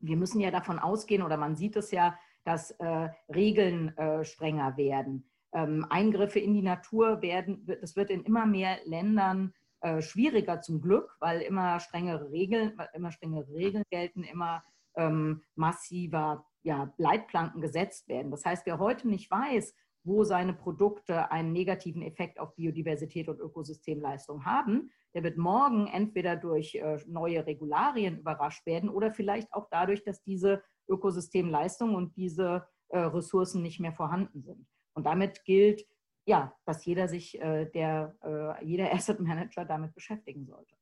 Wir 0.00 0.16
müssen 0.16 0.40
ja 0.40 0.50
davon 0.50 0.78
ausgehen, 0.78 1.22
oder 1.22 1.36
man 1.36 1.56
sieht 1.56 1.76
es 1.76 1.90
ja, 1.90 2.18
dass 2.44 2.72
äh, 2.72 3.08
Regeln 3.34 3.96
äh, 3.96 4.24
strenger 4.24 4.76
werden. 4.76 5.30
Ähm, 5.52 5.86
Eingriffe 5.88 6.40
in 6.40 6.54
die 6.54 6.62
Natur 6.62 7.22
werden, 7.22 7.66
das 7.80 7.96
wird 7.96 8.10
in 8.10 8.24
immer 8.24 8.44
mehr 8.44 8.78
Ländern 8.84 9.54
äh, 9.80 10.02
schwieriger 10.02 10.60
zum 10.60 10.80
Glück, 10.80 11.16
weil 11.20 11.40
immer 11.42 11.78
strengere 11.80 12.30
Regeln, 12.30 12.78
immer 12.94 13.12
strengere 13.12 13.52
Regeln 13.52 13.84
gelten, 13.90 14.24
immer 14.24 14.64
ähm, 14.96 15.42
massiver 15.54 16.46
ja, 16.64 16.92
Leitplanken 16.96 17.60
gesetzt 17.60 18.08
werden. 18.08 18.30
Das 18.30 18.44
heißt, 18.44 18.66
wer 18.66 18.78
heute 18.78 19.06
nicht 19.06 19.30
weiß, 19.30 19.74
wo 20.02 20.24
seine 20.24 20.52
Produkte 20.52 21.30
einen 21.30 21.52
negativen 21.52 22.02
Effekt 22.02 22.38
auf 22.40 22.54
Biodiversität 22.56 23.28
und 23.28 23.40
Ökosystemleistung 23.40 24.44
haben, 24.44 24.90
der 25.14 25.22
wird 25.22 25.38
morgen 25.38 25.86
entweder 25.86 26.36
durch 26.36 26.74
äh, 26.74 26.98
neue 27.06 27.46
Regularien 27.46 28.18
überrascht 28.18 28.66
werden 28.66 28.88
oder 28.88 29.12
vielleicht 29.12 29.52
auch 29.52 29.68
dadurch, 29.70 30.02
dass 30.04 30.22
diese 30.22 30.62
Ökosystemleistung 30.88 31.94
und 31.94 32.16
diese 32.16 32.66
äh, 32.88 32.98
Ressourcen 32.98 33.62
nicht 33.62 33.80
mehr 33.80 33.92
vorhanden 33.92 34.42
sind. 34.42 34.66
Und 34.94 35.06
damit 35.06 35.44
gilt, 35.44 35.86
ja, 36.26 36.54
dass 36.64 36.84
jeder 36.84 37.08
sich, 37.08 37.40
äh, 37.40 37.66
der, 37.66 38.16
jeder 38.62 38.92
Asset 38.92 39.20
Manager 39.20 39.64
damit 39.64 39.94
beschäftigen 39.94 40.46
sollte. 40.46 40.74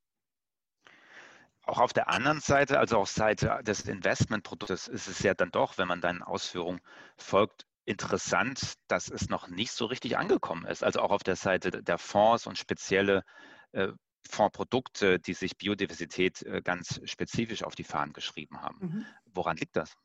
Auch 1.64 1.78
auf 1.78 1.92
der 1.92 2.08
anderen 2.08 2.40
Seite, 2.40 2.78
also 2.78 2.98
auch 2.98 3.06
Seite 3.06 3.60
des 3.62 3.82
Investmentproduktes, 3.82 4.88
ist 4.88 5.06
es 5.06 5.20
ja 5.20 5.34
dann 5.34 5.50
doch, 5.50 5.78
wenn 5.78 5.88
man 5.88 6.00
deinen 6.00 6.22
Ausführungen 6.22 6.80
folgt, 7.16 7.66
interessant, 7.84 8.74
dass 8.88 9.08
es 9.08 9.28
noch 9.28 9.48
nicht 9.48 9.72
so 9.72 9.86
richtig 9.86 10.16
angekommen 10.16 10.66
ist. 10.66 10.82
Also 10.82 11.00
auch 11.00 11.10
auf 11.10 11.22
der 11.22 11.36
Seite 11.36 11.70
der 11.82 11.98
Fonds 11.98 12.46
und 12.46 12.58
spezielle 12.58 13.24
äh, 13.72 13.88
Fondsprodukte, 14.28 15.18
die 15.18 15.34
sich 15.34 15.56
Biodiversität 15.56 16.42
äh, 16.42 16.62
ganz 16.62 17.00
spezifisch 17.04 17.64
auf 17.64 17.74
die 17.74 17.84
Fahnen 17.84 18.12
geschrieben 18.12 18.60
haben. 18.60 18.78
Mhm. 18.80 19.06
Woran 19.26 19.56
liegt 19.56 19.76
das? 19.76 19.96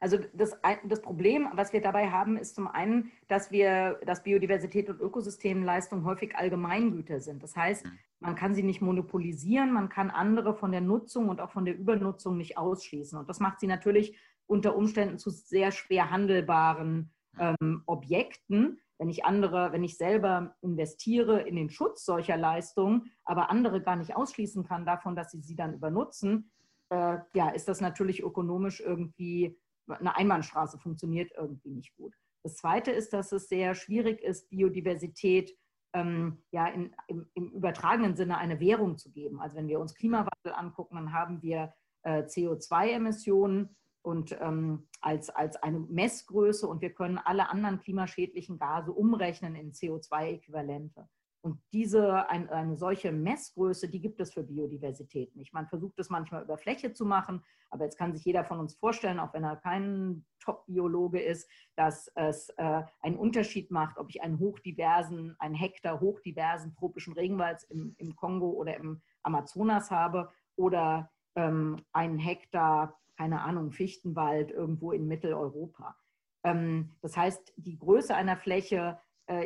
Also 0.00 0.18
das, 0.34 0.56
das 0.84 1.00
Problem, 1.00 1.48
was 1.54 1.72
wir 1.72 1.80
dabei 1.80 2.10
haben, 2.10 2.36
ist 2.36 2.54
zum 2.54 2.68
einen, 2.68 3.10
dass 3.28 3.50
wir, 3.50 3.98
dass 4.04 4.22
Biodiversität 4.22 4.88
und 4.90 5.00
Ökosystemleistung 5.00 6.04
häufig 6.04 6.36
Allgemeingüter 6.36 7.20
sind. 7.20 7.42
Das 7.42 7.56
heißt, 7.56 7.84
mhm. 7.84 7.98
man 8.20 8.34
kann 8.34 8.54
sie 8.54 8.62
nicht 8.62 8.82
monopolisieren, 8.82 9.72
man 9.72 9.88
kann 9.88 10.10
andere 10.10 10.54
von 10.54 10.72
der 10.72 10.80
Nutzung 10.80 11.28
und 11.28 11.40
auch 11.40 11.50
von 11.50 11.64
der 11.64 11.76
Übernutzung 11.76 12.36
nicht 12.36 12.58
ausschließen. 12.58 13.18
Und 13.18 13.28
das 13.28 13.40
macht 13.40 13.60
sie 13.60 13.66
natürlich 13.66 14.16
unter 14.46 14.76
Umständen 14.76 15.18
zu 15.18 15.30
sehr 15.30 15.72
schwer 15.72 16.10
handelbaren 16.10 17.10
ähm, 17.38 17.82
Objekten. 17.86 18.78
Wenn 18.98 19.08
ich 19.10 19.24
andere, 19.24 19.72
wenn 19.72 19.84
ich 19.84 19.98
selber 19.98 20.56
investiere 20.62 21.42
in 21.42 21.56
den 21.56 21.68
Schutz 21.68 22.04
solcher 22.04 22.36
Leistungen, 22.36 23.10
aber 23.24 23.50
andere 23.50 23.82
gar 23.82 23.96
nicht 23.96 24.16
ausschließen 24.16 24.64
kann 24.64 24.86
davon, 24.86 25.16
dass 25.16 25.32
sie 25.32 25.42
sie 25.42 25.56
dann 25.56 25.74
übernutzen, 25.74 26.50
äh, 26.90 27.18
ja, 27.34 27.50
ist 27.50 27.68
das 27.68 27.80
natürlich 27.80 28.22
ökonomisch 28.22 28.80
irgendwie 28.80 29.58
eine 29.88 30.16
Einbahnstraße 30.16 30.78
funktioniert 30.78 31.32
irgendwie 31.36 31.70
nicht 31.70 31.94
gut. 31.96 32.14
Das 32.42 32.56
Zweite 32.56 32.90
ist, 32.90 33.12
dass 33.12 33.32
es 33.32 33.48
sehr 33.48 33.74
schwierig 33.74 34.20
ist, 34.22 34.48
Biodiversität 34.50 35.56
ähm, 35.94 36.42
ja 36.50 36.66
in, 36.68 36.94
im, 37.08 37.26
im, 37.34 37.50
übertragenen 37.50 38.16
Sinne 38.16 38.38
eine 38.38 38.60
Währung 38.60 38.98
zu 38.98 39.10
geben. 39.10 39.40
Also 39.40 39.56
wenn 39.56 39.68
wir 39.68 39.80
uns 39.80 39.94
Klimawandel 39.94 40.52
angucken, 40.54 40.96
dann 40.96 41.12
haben 41.12 41.42
wir 41.42 41.72
äh, 42.02 42.22
CO2-Emissionen 42.22 43.76
und 44.02 44.36
ähm, 44.40 44.88
als, 45.00 45.30
als 45.30 45.56
eine 45.56 45.80
Messgröße 45.80 46.68
und 46.68 46.80
wir 46.80 46.94
können 46.94 47.18
alle 47.18 47.48
anderen 47.48 47.80
klimaschädlichen 47.80 48.58
Gase 48.58 48.92
umrechnen 48.92 49.56
in 49.56 49.72
CO2-Äquivalente. 49.72 51.08
Und 51.46 51.62
diese, 51.72 52.28
ein, 52.28 52.50
eine 52.50 52.76
solche 52.76 53.12
Messgröße, 53.12 53.88
die 53.88 54.00
gibt 54.00 54.18
es 54.18 54.34
für 54.34 54.42
Biodiversität 54.42 55.36
nicht. 55.36 55.54
Man 55.54 55.68
versucht 55.68 55.96
es 56.00 56.10
manchmal 56.10 56.42
über 56.42 56.58
Fläche 56.58 56.92
zu 56.92 57.04
machen, 57.04 57.40
aber 57.70 57.84
jetzt 57.84 57.96
kann 57.96 58.12
sich 58.12 58.24
jeder 58.24 58.44
von 58.44 58.58
uns 58.58 58.74
vorstellen, 58.74 59.20
auch 59.20 59.32
wenn 59.32 59.44
er 59.44 59.54
kein 59.54 60.26
Top-Biologe 60.40 61.20
ist, 61.20 61.48
dass 61.76 62.10
es 62.16 62.48
äh, 62.56 62.82
einen 62.98 63.16
Unterschied 63.16 63.70
macht, 63.70 63.96
ob 63.98 64.10
ich 64.10 64.22
einen 64.22 64.40
hochdiversen, 64.40 65.36
einen 65.38 65.54
Hektar 65.54 66.00
hochdiversen 66.00 66.74
tropischen 66.74 67.12
Regenwald 67.12 67.62
im, 67.70 67.94
im 67.98 68.16
Kongo 68.16 68.50
oder 68.50 68.76
im 68.76 69.00
Amazonas 69.22 69.92
habe 69.92 70.32
oder 70.56 71.12
ähm, 71.36 71.76
einen 71.92 72.18
Hektar, 72.18 72.98
keine 73.16 73.42
Ahnung, 73.42 73.70
Fichtenwald 73.70 74.50
irgendwo 74.50 74.90
in 74.90 75.06
Mitteleuropa. 75.06 75.94
Ähm, 76.42 76.96
das 77.02 77.16
heißt, 77.16 77.52
die 77.54 77.78
Größe 77.78 78.16
einer 78.16 78.36
Fläche 78.36 78.98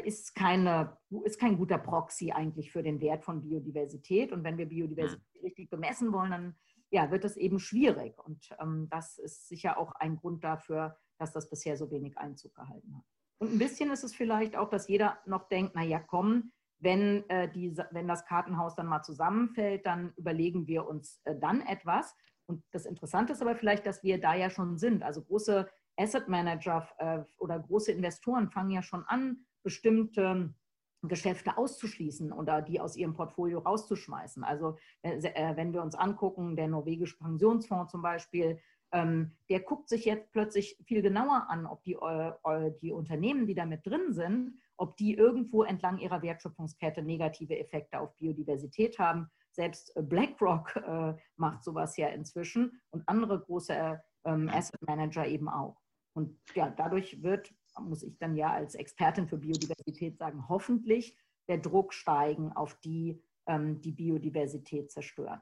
ist, 0.04 0.34
keine, 0.34 0.99
ist 1.25 1.40
kein 1.40 1.56
guter 1.56 1.78
Proxy 1.78 2.32
eigentlich 2.32 2.70
für 2.70 2.82
den 2.82 3.00
Wert 3.00 3.25
von 3.25 3.40
Biodiversität. 3.40 4.30
Und 4.30 4.44
wenn 4.44 4.58
wir 4.58 4.66
Biodiversität 4.66 5.25
mhm. 5.34 5.40
richtig 5.42 5.70
bemessen 5.70 6.12
wollen, 6.12 6.30
dann 6.30 6.56
ja, 6.90 7.10
wird 7.10 7.25
es 7.25 7.37
eben 7.37 7.58
schwierig. 7.58 8.18
Und 8.18 8.50
ähm, 8.60 8.88
das 8.90 9.18
ist 9.18 9.49
sicher 9.49 9.78
auch 9.78 9.92
ein 9.92 10.16
Grund 10.16 10.44
dafür, 10.44 10.99
dass 11.18 11.32
das 11.32 11.49
bisher 11.49 11.76
so 11.76 11.90
wenig 11.90 12.18
Einzug 12.18 12.54
gehalten 12.54 12.96
hat. 12.96 13.04
Und 13.38 13.52
ein 13.52 13.58
bisschen 13.58 13.90
ist 13.90 14.04
es 14.04 14.14
vielleicht 14.14 14.56
auch, 14.56 14.68
dass 14.68 14.88
jeder 14.88 15.18
noch 15.25 15.49
denkt, 15.49 15.72
na 15.75 15.82
ja, 15.82 15.99
komm, 15.99 16.52
wenn, 16.78 17.28
äh, 17.28 17.50
die, 17.50 17.76
wenn 17.90 18.08
das 18.08 18.25
Kartenhaus 18.25 18.75
dann 18.75 18.87
mal 18.87 19.02
zusammenfällt, 19.02 19.87
dann 19.87 20.12
überlegen 20.16 20.66
wir 20.66 20.87
uns 20.87 21.20
äh, 21.25 21.37
dann 21.38 21.60
etwas. 21.62 22.14
Und 22.46 22.64
das 22.72 22.87
Interessante 22.87 23.32
ist 23.32 23.42
aber 23.42 23.54
vielleicht, 23.54 23.87
dass 23.87 24.02
wir 24.02 24.20
da 24.20 24.34
ja 24.34 24.50
schon 24.50 24.78
sind. 24.78 25.02
Also 25.02 25.22
große 25.22 25.68
Asset 25.96 26.28
Manager 26.28 26.88
äh, 26.99 27.20
oder 27.38 27.58
große 27.60 27.92
Investoren 27.92 28.50
fangen 28.50 28.70
ja 28.70 28.82
schon 28.82 29.04
an, 29.04 29.46
bestimmte 29.62 30.54
Geschäfte 31.02 31.56
auszuschließen 31.56 32.32
oder 32.32 32.60
die 32.60 32.80
aus 32.80 32.96
ihrem 32.96 33.14
Portfolio 33.14 33.60
rauszuschmeißen. 33.60 34.44
Also 34.44 34.76
äh, 35.02 35.56
wenn 35.56 35.72
wir 35.72 35.82
uns 35.82 35.94
angucken, 35.94 36.56
der 36.56 36.68
norwegische 36.68 37.16
Pensionsfonds 37.18 37.90
zum 37.90 38.02
Beispiel, 38.02 38.60
ähm, 38.92 39.32
der 39.48 39.60
guckt 39.60 39.88
sich 39.88 40.04
jetzt 40.04 40.30
plötzlich 40.32 40.76
viel 40.84 41.00
genauer 41.00 41.46
an, 41.48 41.66
ob 41.66 41.82
die, 41.84 41.94
äh, 41.94 42.72
die 42.82 42.92
Unternehmen, 42.92 43.46
die 43.46 43.54
da 43.54 43.64
mit 43.64 43.86
drin 43.86 44.12
sind, 44.12 44.58
ob 44.76 44.96
die 44.96 45.14
irgendwo 45.14 45.62
entlang 45.62 45.98
ihrer 45.98 46.22
Wertschöpfungskette 46.22 47.02
negative 47.02 47.58
Effekte 47.58 48.00
auf 48.00 48.14
Biodiversität 48.16 48.98
haben. 48.98 49.30
Selbst 49.52 49.94
BlackRock 49.96 50.76
äh, 50.76 51.14
macht 51.36 51.64
sowas 51.64 51.96
ja 51.96 52.08
inzwischen 52.08 52.80
und 52.90 53.08
andere 53.08 53.40
große 53.40 54.00
ähm, 54.24 54.48
Asset 54.48 54.80
Manager 54.86 55.26
eben 55.26 55.48
auch. 55.48 55.80
Und 56.14 56.38
ja, 56.54 56.70
dadurch 56.70 57.22
wird 57.22 57.54
muss 57.80 58.02
ich 58.02 58.18
dann 58.18 58.37
ja 58.37 58.52
als 58.52 58.75
Expertin 58.75 59.28
für 59.28 59.38
Biodiversität 59.38 60.18
sagen, 60.18 60.49
hoffentlich 60.49 61.16
der 61.49 61.58
Druck 61.58 61.92
steigen 61.92 62.52
auf 62.52 62.78
die, 62.80 63.22
ähm, 63.46 63.80
die 63.80 63.92
Biodiversität 63.92 64.90
zerstören. 64.90 65.40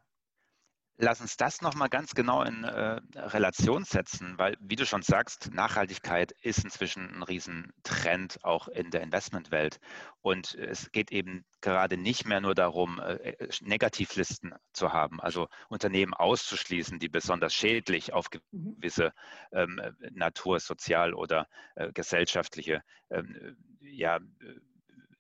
Lass 1.01 1.21
uns 1.21 1.37
das 1.37 1.63
nochmal 1.63 1.89
ganz 1.89 2.17
genau 2.17 2.43
in 2.43 2.65
äh, 2.65 3.01
Relation 3.15 3.85
setzen, 3.85 4.37
weil, 4.37 4.57
wie 4.59 4.75
du 4.75 4.85
schon 4.85 5.03
sagst, 5.03 5.53
Nachhaltigkeit 5.53 6.33
ist 6.43 6.65
inzwischen 6.65 7.15
ein 7.15 7.23
Riesentrend 7.23 8.45
auch 8.45 8.67
in 8.67 8.91
der 8.91 9.03
Investmentwelt. 9.03 9.79
Und 10.23 10.57
es 10.57 10.91
geht 10.91 11.13
eben 11.13 11.45
gerade 11.61 11.97
nicht 11.97 12.27
mehr 12.27 12.41
nur 12.41 12.57
darum, 12.57 12.99
äh, 12.99 13.15
äh 13.15 13.49
Negativlisten 13.61 14.55
zu 14.73 14.93
haben, 14.93 15.21
also 15.21 15.47
Unternehmen 15.69 16.15
auszuschließen, 16.15 16.99
die 16.99 17.09
besonders 17.09 17.55
schädlich 17.55 18.13
auf 18.13 18.27
mhm. 18.51 18.75
gewisse 18.81 19.13
ähm, 19.53 19.81
Natur-, 20.11 20.59
Sozial- 20.59 21.15
oder 21.15 21.47
äh, 21.77 21.93
gesellschaftliche 21.93 22.83
ähm, 23.09 23.57
ja, 23.81 24.19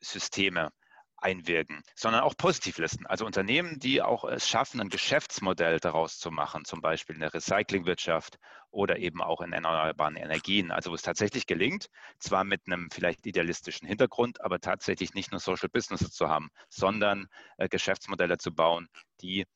Systeme 0.01 0.73
einwirken, 1.21 1.83
sondern 1.95 2.23
auch 2.23 2.37
Positivlisten. 2.37 3.07
Also 3.07 3.27
Unternehmen, 3.27 3.79
die 3.79 4.03
auch 4.03 4.25
es 4.25 4.49
schaffen, 4.49 4.81
ein 4.81 4.89
Geschäftsmodell 4.89 5.81
daraus 5.81 6.19
zu 6.19 6.31
machen, 6.31 6.65
zum 6.65 6.81
Beispiel 6.81 7.17
in 7.17 7.21
der 7.21 7.35
Recyclingwirtschaft 7.35 8.39
oder 8.71 8.99
eben 8.99 9.23
auch 9.23 9.41
in 9.41 9.53
erneuerbaren 9.53 10.17
Energien. 10.17 10.71
Also 10.71 10.91
wo 10.91 10.95
es 10.95 11.03
tatsächlich 11.03 11.47
gelingt, 11.47 11.89
zwar 12.19 12.45
mit 12.45 12.63
einem 12.67 12.91
vielleicht 12.91 13.27
idealistischen 13.27 13.89
Hintergrund, 13.89 14.41
aber 14.43 14.61
tatsächlich 14.61 15.15
nicht 15.15 15.31
nur 15.33 15.41
Social 15.41 15.69
Businesses 15.69 16.13
zu 16.13 16.29
haben, 16.29 16.51
sondern 16.69 17.29
äh, 17.57 17.69
Geschäftsmodelle 17.69 18.39
zu 18.39 18.55
bauen, 18.55 18.89
die 19.21 19.47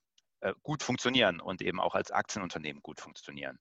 äh, 0.41 0.55
gut 0.63 0.83
funktionieren 0.83 1.41
und 1.41 1.63
eben 1.63 1.81
auch 1.81 1.95
als 1.95 2.11
Aktienunternehmen 2.11 2.83
gut 2.83 3.01
funktionieren. 3.01 3.59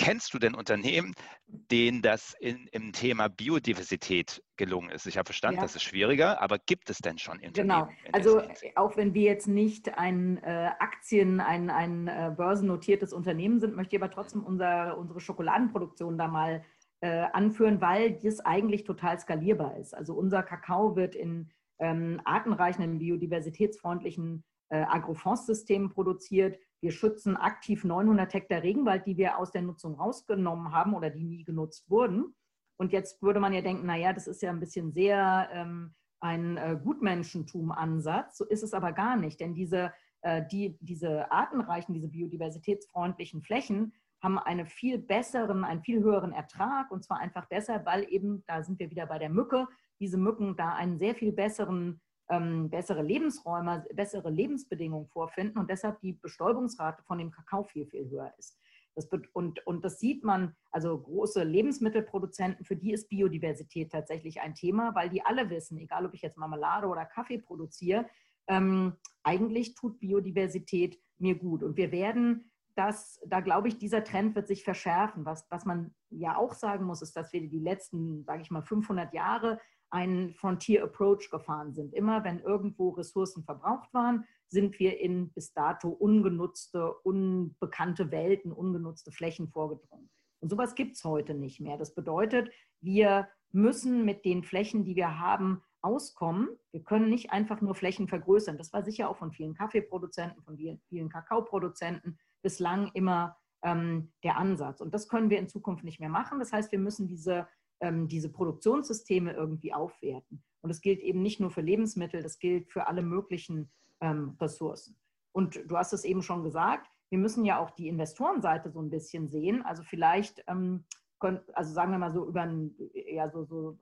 Kennst 0.00 0.32
du 0.32 0.38
denn 0.38 0.54
Unternehmen, 0.54 1.12
denen 1.46 2.00
das 2.00 2.34
in, 2.40 2.66
im 2.72 2.92
Thema 2.92 3.28
Biodiversität 3.28 4.42
gelungen 4.56 4.88
ist? 4.88 5.06
Ich 5.06 5.18
habe 5.18 5.26
verstanden, 5.26 5.56
ja. 5.56 5.62
das 5.62 5.76
ist 5.76 5.82
schwieriger, 5.82 6.40
aber 6.40 6.58
gibt 6.58 6.88
es 6.88 7.00
denn 7.00 7.18
schon 7.18 7.34
Unternehmen? 7.34 7.52
Genau, 7.52 7.88
also 8.10 8.40
auch 8.76 8.96
wenn 8.96 9.12
wir 9.12 9.24
jetzt 9.24 9.46
nicht 9.46 9.98
ein 9.98 10.38
äh, 10.38 10.70
Aktien, 10.78 11.38
ein, 11.40 11.68
ein 11.68 12.08
äh, 12.08 12.32
börsennotiertes 12.34 13.12
Unternehmen 13.12 13.60
sind, 13.60 13.76
möchte 13.76 13.94
ich 13.94 14.02
aber 14.02 14.10
trotzdem 14.10 14.42
unser, 14.42 14.96
unsere 14.96 15.20
Schokoladenproduktion 15.20 16.16
da 16.16 16.28
mal 16.28 16.64
äh, 17.02 17.26
anführen, 17.34 17.82
weil 17.82 18.18
das 18.22 18.40
eigentlich 18.40 18.84
total 18.84 19.20
skalierbar 19.20 19.76
ist. 19.76 19.94
Also 19.94 20.14
unser 20.14 20.42
Kakao 20.42 20.96
wird 20.96 21.14
in 21.14 21.50
ähm, 21.78 22.22
artenreichen, 22.24 22.98
biodiversitätsfreundlichen 22.98 24.38
äh, 24.38 24.49
Agrofondssystemen 24.76 25.90
produziert. 25.90 26.58
Wir 26.80 26.92
schützen 26.92 27.36
aktiv 27.36 27.84
900 27.84 28.32
Hektar 28.32 28.62
Regenwald, 28.62 29.06
die 29.06 29.16
wir 29.16 29.38
aus 29.38 29.50
der 29.50 29.62
Nutzung 29.62 29.94
rausgenommen 29.94 30.72
haben 30.72 30.94
oder 30.94 31.10
die 31.10 31.24
nie 31.24 31.44
genutzt 31.44 31.90
wurden. 31.90 32.34
Und 32.78 32.92
jetzt 32.92 33.20
würde 33.22 33.40
man 33.40 33.52
ja 33.52 33.60
denken, 33.60 33.86
naja, 33.86 34.12
das 34.12 34.26
ist 34.26 34.40
ja 34.40 34.50
ein 34.50 34.60
bisschen 34.60 34.92
sehr 34.92 35.50
ähm, 35.52 35.94
ein 36.20 36.56
äh, 36.56 36.78
Gutmenschentum-Ansatz. 36.82 38.38
So 38.38 38.44
ist 38.46 38.62
es 38.62 38.72
aber 38.72 38.92
gar 38.92 39.16
nicht, 39.16 39.40
denn 39.40 39.54
diese, 39.54 39.92
äh, 40.22 40.42
die, 40.50 40.78
diese 40.80 41.30
artenreichen, 41.30 41.94
diese 41.94 42.08
biodiversitätsfreundlichen 42.08 43.42
Flächen 43.42 43.92
haben 44.22 44.38
einen 44.38 44.66
viel 44.66 44.98
besseren, 44.98 45.64
einen 45.64 45.82
viel 45.82 46.02
höheren 46.02 46.32
Ertrag 46.32 46.90
und 46.90 47.04
zwar 47.04 47.18
einfach 47.18 47.46
deshalb, 47.46 47.86
weil 47.86 48.06
eben, 48.10 48.44
da 48.46 48.62
sind 48.62 48.78
wir 48.78 48.90
wieder 48.90 49.06
bei 49.06 49.18
der 49.18 49.30
Mücke, 49.30 49.66
diese 49.98 50.18
Mücken 50.18 50.56
da 50.56 50.74
einen 50.74 50.98
sehr 50.98 51.14
viel 51.14 51.32
besseren 51.32 52.00
ähm, 52.30 52.70
bessere 52.70 53.02
Lebensräume, 53.02 53.84
bessere 53.94 54.30
Lebensbedingungen 54.30 55.08
vorfinden 55.08 55.58
und 55.58 55.68
deshalb 55.68 56.00
die 56.00 56.12
Bestäubungsrate 56.14 57.02
von 57.02 57.18
dem 57.18 57.30
Kakao 57.30 57.64
viel, 57.64 57.86
viel 57.86 58.08
höher 58.08 58.32
ist. 58.38 58.58
Das 58.94 59.08
und, 59.32 59.66
und 59.66 59.84
das 59.84 60.00
sieht 60.00 60.24
man, 60.24 60.54
also 60.70 60.98
große 60.98 61.44
Lebensmittelproduzenten, 61.44 62.64
für 62.64 62.76
die 62.76 62.92
ist 62.92 63.08
Biodiversität 63.08 63.92
tatsächlich 63.92 64.40
ein 64.40 64.54
Thema, 64.54 64.94
weil 64.94 65.10
die 65.10 65.24
alle 65.24 65.48
wissen, 65.50 65.78
egal 65.78 66.06
ob 66.06 66.14
ich 66.14 66.22
jetzt 66.22 66.36
Marmelade 66.36 66.86
oder 66.86 67.04
Kaffee 67.04 67.38
produziere, 67.38 68.06
ähm, 68.48 68.96
eigentlich 69.22 69.74
tut 69.74 70.00
Biodiversität 70.00 70.98
mir 71.18 71.36
gut. 71.36 71.62
Und 71.62 71.76
wir 71.76 71.92
werden 71.92 72.50
das, 72.74 73.20
da 73.26 73.40
glaube 73.40 73.68
ich, 73.68 73.78
dieser 73.78 74.04
Trend 74.04 74.34
wird 74.34 74.48
sich 74.48 74.64
verschärfen. 74.64 75.24
Was, 75.24 75.46
was 75.50 75.64
man 75.64 75.94
ja 76.10 76.36
auch 76.36 76.54
sagen 76.54 76.84
muss, 76.84 77.02
ist, 77.02 77.16
dass 77.16 77.32
wir 77.32 77.48
die 77.48 77.58
letzten, 77.58 78.24
sage 78.24 78.42
ich 78.42 78.50
mal, 78.50 78.62
500 78.62 79.12
Jahre 79.12 79.60
einen 79.90 80.34
Frontier 80.34 80.84
Approach 80.84 81.30
gefahren 81.30 81.72
sind. 81.72 81.92
Immer 81.94 82.24
wenn 82.24 82.40
irgendwo 82.40 82.90
Ressourcen 82.90 83.44
verbraucht 83.44 83.92
waren, 83.92 84.24
sind 84.48 84.78
wir 84.78 85.00
in 85.00 85.30
bis 85.32 85.52
dato 85.52 85.88
ungenutzte, 85.88 86.92
unbekannte 87.02 88.10
Welten, 88.10 88.52
ungenutzte 88.52 89.12
Flächen 89.12 89.48
vorgedrungen. 89.48 90.08
Und 90.40 90.48
sowas 90.48 90.74
gibt 90.74 90.96
es 90.96 91.04
heute 91.04 91.34
nicht 91.34 91.60
mehr. 91.60 91.76
Das 91.76 91.94
bedeutet, 91.94 92.50
wir 92.80 93.28
müssen 93.52 94.04
mit 94.04 94.24
den 94.24 94.42
Flächen, 94.42 94.84
die 94.84 94.96
wir 94.96 95.18
haben, 95.18 95.62
auskommen. 95.82 96.48
Wir 96.72 96.82
können 96.82 97.08
nicht 97.08 97.32
einfach 97.32 97.60
nur 97.60 97.74
Flächen 97.74 98.08
vergrößern. 98.08 98.58
Das 98.58 98.72
war 98.72 98.82
sicher 98.82 99.08
auch 99.08 99.16
von 99.16 99.32
vielen 99.32 99.54
Kaffeeproduzenten, 99.54 100.42
von 100.42 100.58
vielen 100.88 101.08
Kakaoproduzenten 101.08 102.18
bislang 102.42 102.90
immer 102.94 103.36
ähm, 103.62 104.12
der 104.22 104.36
Ansatz. 104.36 104.80
Und 104.80 104.94
das 104.94 105.08
können 105.08 105.30
wir 105.30 105.38
in 105.38 105.48
Zukunft 105.48 105.84
nicht 105.84 106.00
mehr 106.00 106.08
machen. 106.08 106.38
Das 106.38 106.52
heißt, 106.52 106.72
wir 106.72 106.78
müssen 106.78 107.08
diese 107.08 107.46
ähm, 107.80 108.08
diese 108.08 108.30
Produktionssysteme 108.30 109.32
irgendwie 109.32 109.72
aufwerten. 109.72 110.42
Und 110.62 110.68
das 110.68 110.80
gilt 110.80 111.00
eben 111.00 111.22
nicht 111.22 111.40
nur 111.40 111.50
für 111.50 111.62
Lebensmittel, 111.62 112.22
das 112.22 112.38
gilt 112.38 112.70
für 112.70 112.86
alle 112.86 113.02
möglichen 113.02 113.70
ähm, 114.00 114.36
Ressourcen. 114.40 114.96
Und 115.32 115.60
du 115.66 115.76
hast 115.76 115.92
es 115.92 116.04
eben 116.04 116.22
schon 116.22 116.42
gesagt, 116.42 116.90
wir 117.10 117.18
müssen 117.18 117.44
ja 117.44 117.58
auch 117.58 117.70
die 117.70 117.88
Investorenseite 117.88 118.70
so 118.70 118.80
ein 118.80 118.90
bisschen 118.90 119.28
sehen. 119.28 119.62
Also 119.62 119.82
vielleicht, 119.82 120.44
ähm, 120.46 120.84
also 121.18 121.72
sagen 121.72 121.92
wir 121.92 121.98
mal 121.98 122.12
so 122.12 122.26
über 122.26 122.42
einen, 122.42 122.74
ja, 122.94 123.28
so, 123.28 123.44
so 123.44 123.78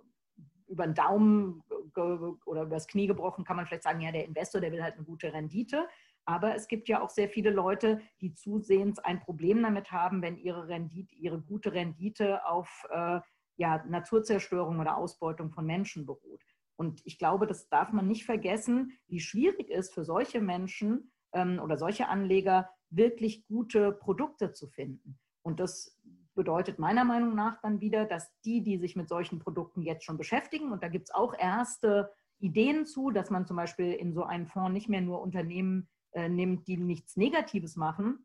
über 0.66 0.84
den 0.84 0.94
Daumen 0.94 1.62
oder 1.94 2.62
über 2.62 2.76
das 2.76 2.86
Knie 2.86 3.06
gebrochen, 3.06 3.44
kann 3.44 3.56
man 3.56 3.66
vielleicht 3.66 3.82
sagen, 3.82 4.00
ja, 4.00 4.12
der 4.12 4.26
Investor, 4.26 4.60
der 4.60 4.72
will 4.72 4.82
halt 4.82 4.96
eine 4.96 5.04
gute 5.04 5.32
Rendite. 5.32 5.88
Aber 6.26 6.54
es 6.54 6.68
gibt 6.68 6.88
ja 6.88 7.00
auch 7.00 7.08
sehr 7.08 7.28
viele 7.28 7.50
Leute, 7.50 8.00
die 8.20 8.34
zusehends 8.34 8.98
ein 8.98 9.20
Problem 9.20 9.62
damit 9.62 9.90
haben, 9.92 10.20
wenn 10.20 10.36
ihre 10.36 10.68
Rendite, 10.68 11.14
ihre 11.14 11.40
gute 11.40 11.72
Rendite 11.72 12.44
auf 12.46 12.86
äh, 12.90 13.20
ja, 13.58 13.84
Naturzerstörung 13.86 14.78
oder 14.80 14.96
Ausbeutung 14.96 15.50
von 15.50 15.66
Menschen 15.66 16.06
beruht. 16.06 16.42
Und 16.76 17.02
ich 17.04 17.18
glaube, 17.18 17.46
das 17.46 17.68
darf 17.68 17.92
man 17.92 18.06
nicht 18.06 18.24
vergessen, 18.24 18.92
wie 19.08 19.20
schwierig 19.20 19.68
es 19.70 19.90
für 19.90 20.04
solche 20.04 20.40
Menschen 20.40 21.12
ähm, 21.32 21.60
oder 21.62 21.76
solche 21.76 22.08
Anleger 22.08 22.70
wirklich 22.90 23.44
gute 23.46 23.92
Produkte 23.92 24.52
zu 24.52 24.68
finden. 24.68 25.18
Und 25.42 25.60
das 25.60 25.98
bedeutet 26.34 26.78
meiner 26.78 27.04
Meinung 27.04 27.34
nach 27.34 27.60
dann 27.60 27.80
wieder, 27.80 28.04
dass 28.04 28.30
die, 28.44 28.62
die 28.62 28.78
sich 28.78 28.94
mit 28.94 29.08
solchen 29.08 29.40
Produkten 29.40 29.82
jetzt 29.82 30.04
schon 30.04 30.16
beschäftigen, 30.16 30.70
und 30.70 30.84
da 30.84 30.88
gibt 30.88 31.08
es 31.08 31.14
auch 31.14 31.34
erste 31.36 32.12
Ideen 32.38 32.86
zu, 32.86 33.10
dass 33.10 33.30
man 33.30 33.44
zum 33.44 33.56
Beispiel 33.56 33.92
in 33.92 34.14
so 34.14 34.22
einen 34.22 34.46
Fonds 34.46 34.72
nicht 34.72 34.88
mehr 34.88 35.00
nur 35.00 35.20
Unternehmen 35.20 35.88
äh, 36.12 36.28
nimmt, 36.28 36.68
die 36.68 36.76
nichts 36.76 37.16
Negatives 37.16 37.74
machen, 37.74 38.24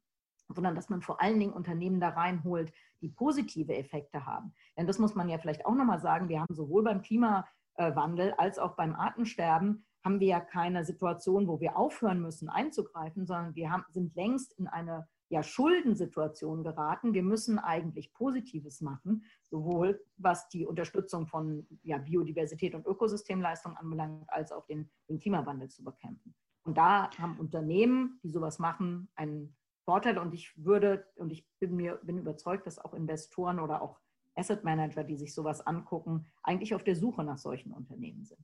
sondern 0.53 0.75
dass 0.75 0.89
man 0.89 1.01
vor 1.01 1.21
allen 1.21 1.39
Dingen 1.39 1.53
Unternehmen 1.53 1.99
da 1.99 2.09
reinholt, 2.09 2.71
die 3.01 3.09
positive 3.09 3.75
Effekte 3.75 4.25
haben. 4.25 4.53
Denn 4.77 4.87
das 4.87 4.99
muss 4.99 5.15
man 5.15 5.29
ja 5.29 5.37
vielleicht 5.37 5.65
auch 5.65 5.75
nochmal 5.75 5.99
sagen, 5.99 6.29
wir 6.29 6.41
haben 6.41 6.53
sowohl 6.53 6.83
beim 6.83 7.01
Klimawandel 7.01 8.33
als 8.37 8.59
auch 8.59 8.75
beim 8.75 8.95
Artensterben 8.95 9.85
haben 10.03 10.19
wir 10.19 10.27
ja 10.27 10.39
keine 10.41 10.83
Situation, 10.83 11.47
wo 11.47 11.59
wir 11.61 11.77
aufhören 11.77 12.21
müssen 12.21 12.49
einzugreifen, 12.49 13.25
sondern 13.25 13.55
wir 13.55 13.71
haben, 13.71 13.85
sind 13.89 14.13
längst 14.15 14.53
in 14.59 14.67
eine 14.67 15.07
ja, 15.29 15.41
Schuldensituation 15.41 16.63
geraten. 16.63 17.13
Wir 17.13 17.23
müssen 17.23 17.57
eigentlich 17.57 18.13
Positives 18.13 18.81
machen, 18.81 19.23
sowohl 19.43 19.99
was 20.17 20.47
die 20.49 20.65
Unterstützung 20.65 21.27
von 21.27 21.65
ja, 21.83 21.97
Biodiversität 21.97 22.75
und 22.75 22.85
Ökosystemleistung 22.85 23.75
anbelangt, 23.77 24.29
als 24.29 24.51
auch 24.51 24.65
den, 24.65 24.91
den 25.09 25.19
Klimawandel 25.19 25.69
zu 25.69 25.83
bekämpfen. 25.83 26.35
Und 26.65 26.77
da 26.77 27.09
haben 27.17 27.39
Unternehmen, 27.39 28.19
die 28.23 28.29
sowas 28.29 28.59
machen, 28.59 29.09
einen 29.15 29.55
Vorteil 29.85 30.17
und 30.17 30.33
ich 30.33 30.51
würde, 30.55 31.05
und 31.15 31.31
ich 31.31 31.45
bin 31.59 31.75
mir 31.75 31.99
bin 32.03 32.17
überzeugt, 32.17 32.65
dass 32.67 32.79
auch 32.79 32.93
Investoren 32.93 33.59
oder 33.59 33.81
auch 33.81 33.99
Asset 34.35 34.63
Manager, 34.63 35.03
die 35.03 35.17
sich 35.17 35.33
sowas 35.33 35.61
angucken, 35.61 36.25
eigentlich 36.41 36.73
auf 36.73 36.83
der 36.83 36.95
Suche 36.95 37.23
nach 37.23 37.37
solchen 37.37 37.71
Unternehmen 37.71 38.25
sind. 38.25 38.43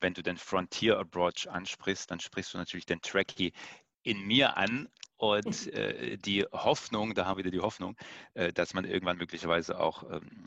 Wenn 0.00 0.14
du 0.14 0.22
den 0.22 0.36
Frontier 0.36 0.98
Approach 0.98 1.48
ansprichst, 1.48 2.10
dann 2.10 2.20
sprichst 2.20 2.54
du 2.54 2.58
natürlich 2.58 2.86
den 2.86 3.00
Tracky 3.00 3.52
in 4.02 4.26
mir 4.26 4.56
an 4.56 4.88
und 5.16 5.66
äh, 5.74 6.16
die 6.18 6.44
Hoffnung, 6.52 7.14
da 7.14 7.26
haben 7.26 7.38
wir 7.38 7.44
wieder 7.44 7.56
die 7.56 7.60
Hoffnung, 7.62 7.96
äh, 8.34 8.52
dass 8.52 8.74
man 8.74 8.84
irgendwann 8.84 9.18
möglicherweise 9.18 9.78
auch 9.80 10.04
ähm, 10.10 10.44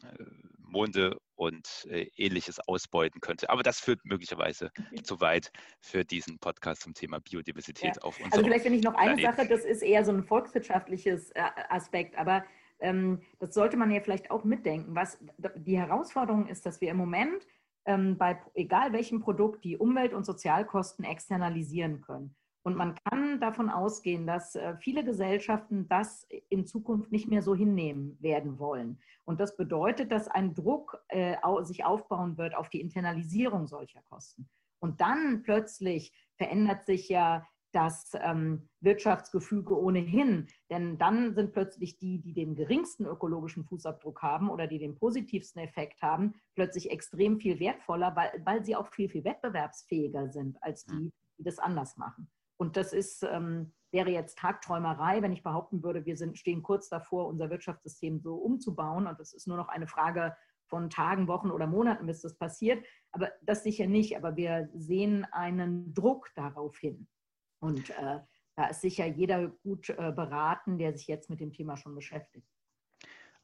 Monde 0.58 1.20
und 1.40 1.88
äh, 1.90 2.10
ähnliches 2.18 2.60
ausbeuten 2.68 3.22
könnte. 3.22 3.50
Aber 3.50 3.64
das 3.64 3.80
führt 3.80 4.04
möglicherweise 4.04 4.72
zu 5.04 5.22
weit 5.22 5.52
für 5.80 6.04
diesen 6.04 6.38
Podcast 6.38 6.82
zum 6.82 6.94
Thema 6.94 7.20
Biodiversität 7.22 7.96
ja. 7.96 8.02
auf 8.02 8.18
unserem 8.18 8.34
Also 8.34 8.46
vielleicht 8.46 8.64
finde 8.64 8.78
ich 8.80 8.84
noch 8.84 8.96
eine 8.96 9.16
Planeten. 9.16 9.38
Sache, 9.38 9.48
das 9.48 9.64
ist 9.64 9.82
eher 9.82 10.04
so 10.04 10.12
ein 10.12 10.24
volkswirtschaftliches 10.24 11.32
äh, 11.32 11.42
Aspekt, 11.70 12.18
aber 12.18 12.44
ähm, 12.80 13.22
das 13.40 13.54
sollte 13.54 13.78
man 13.78 13.90
ja 13.90 14.02
vielleicht 14.02 14.32
auch 14.32 14.44
mitdenken. 14.44 14.96
Was 14.96 15.18
die 15.56 15.78
Herausforderung 15.78 16.48
ist, 16.48 16.66
dass 16.66 16.82
wir 16.82 16.92
im 16.92 16.98
Moment 16.98 17.48
ähm, 17.86 18.18
bei 18.18 18.38
egal 18.54 18.92
welchem 18.92 19.22
Produkt 19.22 19.64
die 19.64 19.78
Umwelt- 19.78 20.14
und 20.14 20.26
Sozialkosten 20.26 21.06
externalisieren 21.06 22.02
können. 22.02 22.36
Und 22.64 22.76
man 22.76 22.96
kann 22.96 23.40
davon 23.40 23.70
ausgehen, 23.70 24.28
dass 24.28 24.56
äh, 24.56 24.76
viele 24.78 25.04
Gesellschaften 25.04 25.88
das 25.88 26.28
in 26.50 26.66
Zukunft 26.66 27.12
nicht 27.12 27.28
mehr 27.28 27.42
so 27.42 27.56
hinnehmen 27.56 28.18
werden 28.20 28.60
wollen. 28.60 29.00
Und 29.24 29.40
das 29.40 29.56
bedeutet, 29.56 30.12
dass 30.12 30.28
ein 30.28 30.54
Druck 30.54 31.02
äh, 31.08 31.38
sich 31.64 31.86
aufbauen 31.86 32.38
wird 32.38 32.56
auf 32.56 32.70
die 32.70 32.82
Internalisierung 32.82 33.68
solcher 33.68 34.02
Kosten. 34.02 34.50
Und 34.80 35.02
dann 35.02 35.44
plötzlich 35.44 36.14
verändert 36.38 36.86
sich 36.86 37.10
ja 37.10 37.46
das 37.72 38.12
ähm, 38.16 38.68
Wirtschaftsgefüge 38.82 39.78
ohnehin. 39.78 40.48
Denn 40.70 40.98
dann 40.98 41.36
sind 41.36 41.54
plötzlich 41.54 41.98
die, 41.98 42.20
die 42.20 42.34
den 42.34 42.56
geringsten 42.56 43.06
ökologischen 43.06 43.64
Fußabdruck 43.64 44.22
haben 44.22 44.50
oder 44.50 44.68
die 44.68 44.80
den 44.80 44.96
positivsten 44.96 45.62
Effekt 45.62 46.02
haben, 46.02 46.34
plötzlich 46.56 46.92
extrem 46.92 47.40
viel 47.40 47.60
wertvoller, 47.60 48.16
weil, 48.16 48.42
weil 48.46 48.66
sie 48.66 48.76
auch 48.76 48.88
viel, 48.88 49.10
viel 49.10 49.24
wettbewerbsfähiger 49.24 50.30
sind 50.30 50.62
als 50.62 50.86
die, 50.86 51.12
die 51.38 51.44
das 51.44 51.60
anders 51.60 51.98
machen. 51.98 52.30
Und 52.60 52.76
das 52.76 52.92
ist, 52.92 53.24
ähm, 53.24 53.74
wäre 53.92 54.12
jetzt 54.12 54.38
Tagträumerei, 54.38 55.22
wenn 55.22 55.32
ich 55.32 55.44
behaupten 55.44 55.82
würde, 55.82 56.06
wir 56.06 56.18
sind, 56.18 56.38
stehen 56.38 56.62
kurz 56.62 56.90
davor, 56.90 57.28
unser 57.28 57.50
Wirtschaftssystem 57.50 58.20
so 58.20 58.36
umzubauen. 58.36 59.08
Und 59.08 59.20
das 59.20 59.34
ist 59.34 59.48
nur 59.48 59.58
noch 59.58 59.70
eine 59.70 59.88
Frage 59.88 60.36
von 60.68 60.90
Tagen, 60.90 61.28
Wochen 61.28 61.52
oder 61.52 61.68
Monaten, 61.68 62.06
bis 62.06 62.22
das 62.22 62.38
passiert. 62.38 62.86
Aber 63.12 63.32
das 63.42 63.64
sicher 63.64 63.88
nicht. 63.88 64.18
Aber 64.18 64.36
wir 64.36 64.70
sehen 64.74 65.26
einen 65.32 65.94
Druck 65.94 66.30
darauf 66.36 66.78
hin. 66.78 67.08
Und 67.62 67.90
äh, 67.92 68.20
da 68.56 68.68
ist 68.68 68.82
sicher 68.82 69.06
jeder 69.06 69.48
gut 69.48 69.90
äh, 69.90 70.12
beraten, 70.12 70.78
der 70.78 70.94
sich 70.94 71.08
jetzt 71.08 71.30
mit 71.30 71.40
dem 71.40 71.54
Thema 71.54 71.78
schon 71.78 71.96
beschäftigt. 71.96 72.48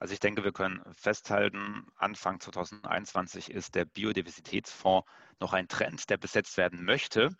Also 0.05 0.13
ich 0.13 0.19
denke, 0.19 0.43
wir 0.43 0.51
können 0.51 0.83
festhalten, 0.91 1.87
Anfang 1.95 2.39
2021 2.39 3.49
ist 3.49 3.73
der 3.73 3.85
Biodiversitätsfonds 3.85 5.09
noch 5.39 5.53
ein 5.53 5.67
Trend, 5.67 6.11
der 6.11 6.17
besetzt 6.17 6.57
werden 6.57 6.85
möchte. 6.85 7.35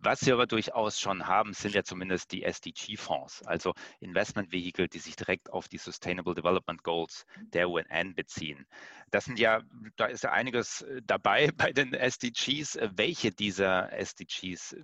Was 0.00 0.26
wir 0.26 0.34
aber 0.34 0.48
durchaus 0.48 0.98
schon 0.98 1.28
haben, 1.28 1.52
sind 1.52 1.76
ja 1.76 1.84
zumindest 1.84 2.32
die 2.32 2.42
SDG-Fonds, 2.42 3.46
also 3.46 3.72
Investmentvehikel, 4.00 4.88
die 4.88 4.98
sich 4.98 5.14
direkt 5.14 5.52
auf 5.52 5.68
die 5.68 5.78
Sustainable 5.78 6.34
Development 6.34 6.82
Goals 6.82 7.24
der 7.38 7.70
UNN 7.70 8.16
beziehen. 8.16 8.66
Das 9.12 9.26
sind 9.26 9.38
ja, 9.38 9.62
da 9.94 10.06
ist 10.06 10.24
ja 10.24 10.32
einiges 10.32 10.84
dabei 11.04 11.52
bei 11.56 11.72
den 11.72 11.94
SDGs. 11.94 12.80
Welche 12.96 13.30
dieser 13.30 13.92
SDGs 13.92 14.74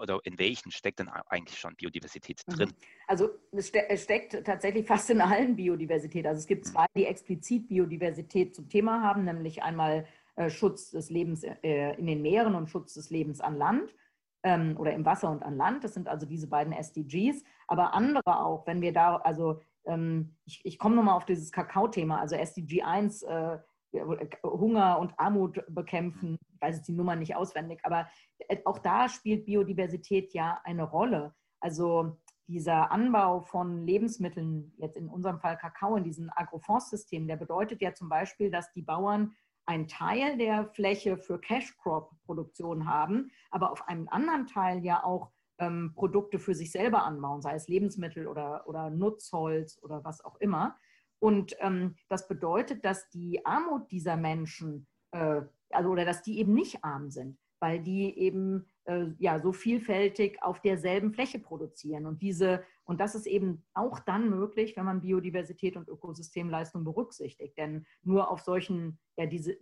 oder 0.00 0.20
in 0.24 0.38
welchen 0.38 0.70
steckt 0.70 0.98
denn 0.98 1.08
eigentlich 1.08 1.58
schon 1.58 1.74
Biodiversität 1.76 2.42
mhm. 2.46 2.52
drin? 2.52 2.72
Also 3.06 3.30
es, 3.52 3.68
steckt 3.68 4.44
tatsächlich 4.44 4.86
fast 4.86 5.10
in 5.10 5.20
allen 5.20 5.56
Biodiversität. 5.56 6.26
Also 6.26 6.38
es 6.38 6.46
gibt 6.46 6.66
mhm. 6.66 6.70
zwei, 6.70 6.86
die 6.96 7.06
explizit 7.06 7.68
Biodiversität 7.68 8.54
zum 8.54 8.68
Thema 8.68 9.02
haben, 9.02 9.24
nämlich 9.24 9.62
einmal 9.62 10.06
äh, 10.36 10.50
Schutz 10.50 10.90
des 10.90 11.10
Lebens 11.10 11.44
äh, 11.44 11.94
in 11.94 12.06
den 12.06 12.22
Meeren 12.22 12.54
und 12.54 12.68
Schutz 12.68 12.94
des 12.94 13.10
Lebens 13.10 13.40
an 13.40 13.56
Land 13.56 13.94
ähm, 14.42 14.76
oder 14.78 14.92
im 14.92 15.04
Wasser 15.04 15.30
und 15.30 15.42
an 15.42 15.56
Land. 15.56 15.84
Das 15.84 15.94
sind 15.94 16.08
also 16.08 16.26
diese 16.26 16.46
beiden 16.46 16.72
SDGs. 16.72 17.42
Aber 17.66 17.94
andere 17.94 18.44
auch, 18.44 18.66
wenn 18.66 18.80
wir 18.80 18.92
da, 18.92 19.16
also 19.16 19.60
ähm, 19.84 20.34
ich, 20.44 20.64
ich 20.64 20.78
komme 20.78 20.96
nochmal 20.96 21.16
auf 21.16 21.24
dieses 21.24 21.52
Kakao-Thema, 21.52 22.20
also 22.20 22.36
SDG 22.36 22.82
1, 22.82 23.22
äh, 23.22 23.58
Hunger 23.92 24.98
und 24.98 25.18
Armut 25.18 25.62
bekämpfen. 25.68 26.38
Ich 26.54 26.60
weiß 26.60 26.76
jetzt 26.76 26.88
die 26.88 26.92
Nummer 26.92 27.16
nicht 27.16 27.36
auswendig, 27.36 27.80
aber 27.82 28.08
äh, 28.48 28.58
auch 28.64 28.78
da 28.78 29.08
spielt 29.08 29.46
Biodiversität 29.46 30.32
ja 30.32 30.60
eine 30.64 30.84
Rolle. 30.84 31.34
Also 31.60 32.18
dieser 32.46 32.90
Anbau 32.90 33.40
von 33.40 33.86
Lebensmitteln, 33.86 34.72
jetzt 34.78 34.96
in 34.96 35.08
unserem 35.08 35.38
Fall 35.38 35.56
Kakao, 35.56 35.96
in 35.96 36.04
diesem 36.04 36.30
Agrofondsystem, 36.34 37.26
der 37.28 37.36
bedeutet 37.36 37.80
ja 37.80 37.94
zum 37.94 38.08
Beispiel, 38.08 38.50
dass 38.50 38.72
die 38.72 38.82
Bauern 38.82 39.32
einen 39.66 39.86
Teil 39.86 40.36
der 40.36 40.66
Fläche 40.66 41.16
für 41.16 41.40
Cash-Crop-Produktion 41.40 42.88
haben, 42.88 43.30
aber 43.50 43.70
auf 43.70 43.86
einem 43.88 44.08
anderen 44.08 44.46
Teil 44.46 44.84
ja 44.84 45.04
auch 45.04 45.30
ähm, 45.58 45.92
Produkte 45.94 46.40
für 46.40 46.54
sich 46.54 46.72
selber 46.72 47.04
anbauen, 47.04 47.40
sei 47.40 47.54
es 47.54 47.68
Lebensmittel 47.68 48.26
oder, 48.26 48.66
oder 48.66 48.90
Nutzholz 48.90 49.78
oder 49.82 50.02
was 50.02 50.24
auch 50.24 50.36
immer. 50.40 50.76
Und 51.20 51.54
ähm, 51.60 51.94
das 52.08 52.26
bedeutet, 52.26 52.84
dass 52.84 53.08
die 53.10 53.44
Armut 53.44 53.90
dieser 53.90 54.16
Menschen, 54.16 54.86
äh, 55.12 55.42
also 55.70 55.90
oder 55.90 56.04
dass 56.04 56.22
die 56.22 56.38
eben 56.38 56.54
nicht 56.54 56.82
arm 56.82 57.10
sind, 57.10 57.38
weil 57.60 57.80
die 57.82 58.18
eben 58.18 58.66
äh, 58.84 59.06
ja 59.18 59.38
so 59.38 59.52
vielfältig 59.52 60.42
auf 60.42 60.60
derselben 60.60 61.12
Fläche 61.12 61.38
produzieren. 61.38 62.06
Und 62.06 62.22
diese, 62.22 62.64
und 62.84 63.00
das 63.00 63.14
ist 63.14 63.26
eben 63.26 63.64
auch 63.74 64.00
dann 64.00 64.30
möglich, 64.30 64.76
wenn 64.76 64.86
man 64.86 65.02
Biodiversität 65.02 65.76
und 65.76 65.88
Ökosystemleistung 65.88 66.84
berücksichtigt. 66.84 67.56
Denn 67.58 67.86
nur 68.02 68.30
auf 68.30 68.40
solchen, 68.40 68.98
ja, 69.16 69.26
diese, 69.26 69.58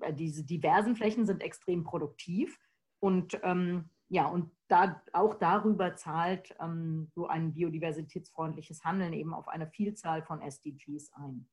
äh, 0.00 0.14
diese 0.14 0.44
diversen 0.44 0.96
Flächen 0.96 1.26
sind 1.26 1.42
extrem 1.42 1.84
produktiv. 1.84 2.58
Und 2.98 3.38
ähm, 3.42 3.90
ja, 4.08 4.26
und 4.26 4.50
da, 4.68 5.02
auch 5.12 5.34
darüber 5.34 5.96
zahlt 5.96 6.54
ähm, 6.60 7.08
so 7.14 7.26
ein 7.26 7.52
biodiversitätsfreundliches 7.52 8.84
Handeln 8.84 9.12
eben 9.12 9.34
auf 9.34 9.48
eine 9.48 9.66
Vielzahl 9.66 10.22
von 10.22 10.40
SDGs 10.40 11.12
ein. 11.14 11.46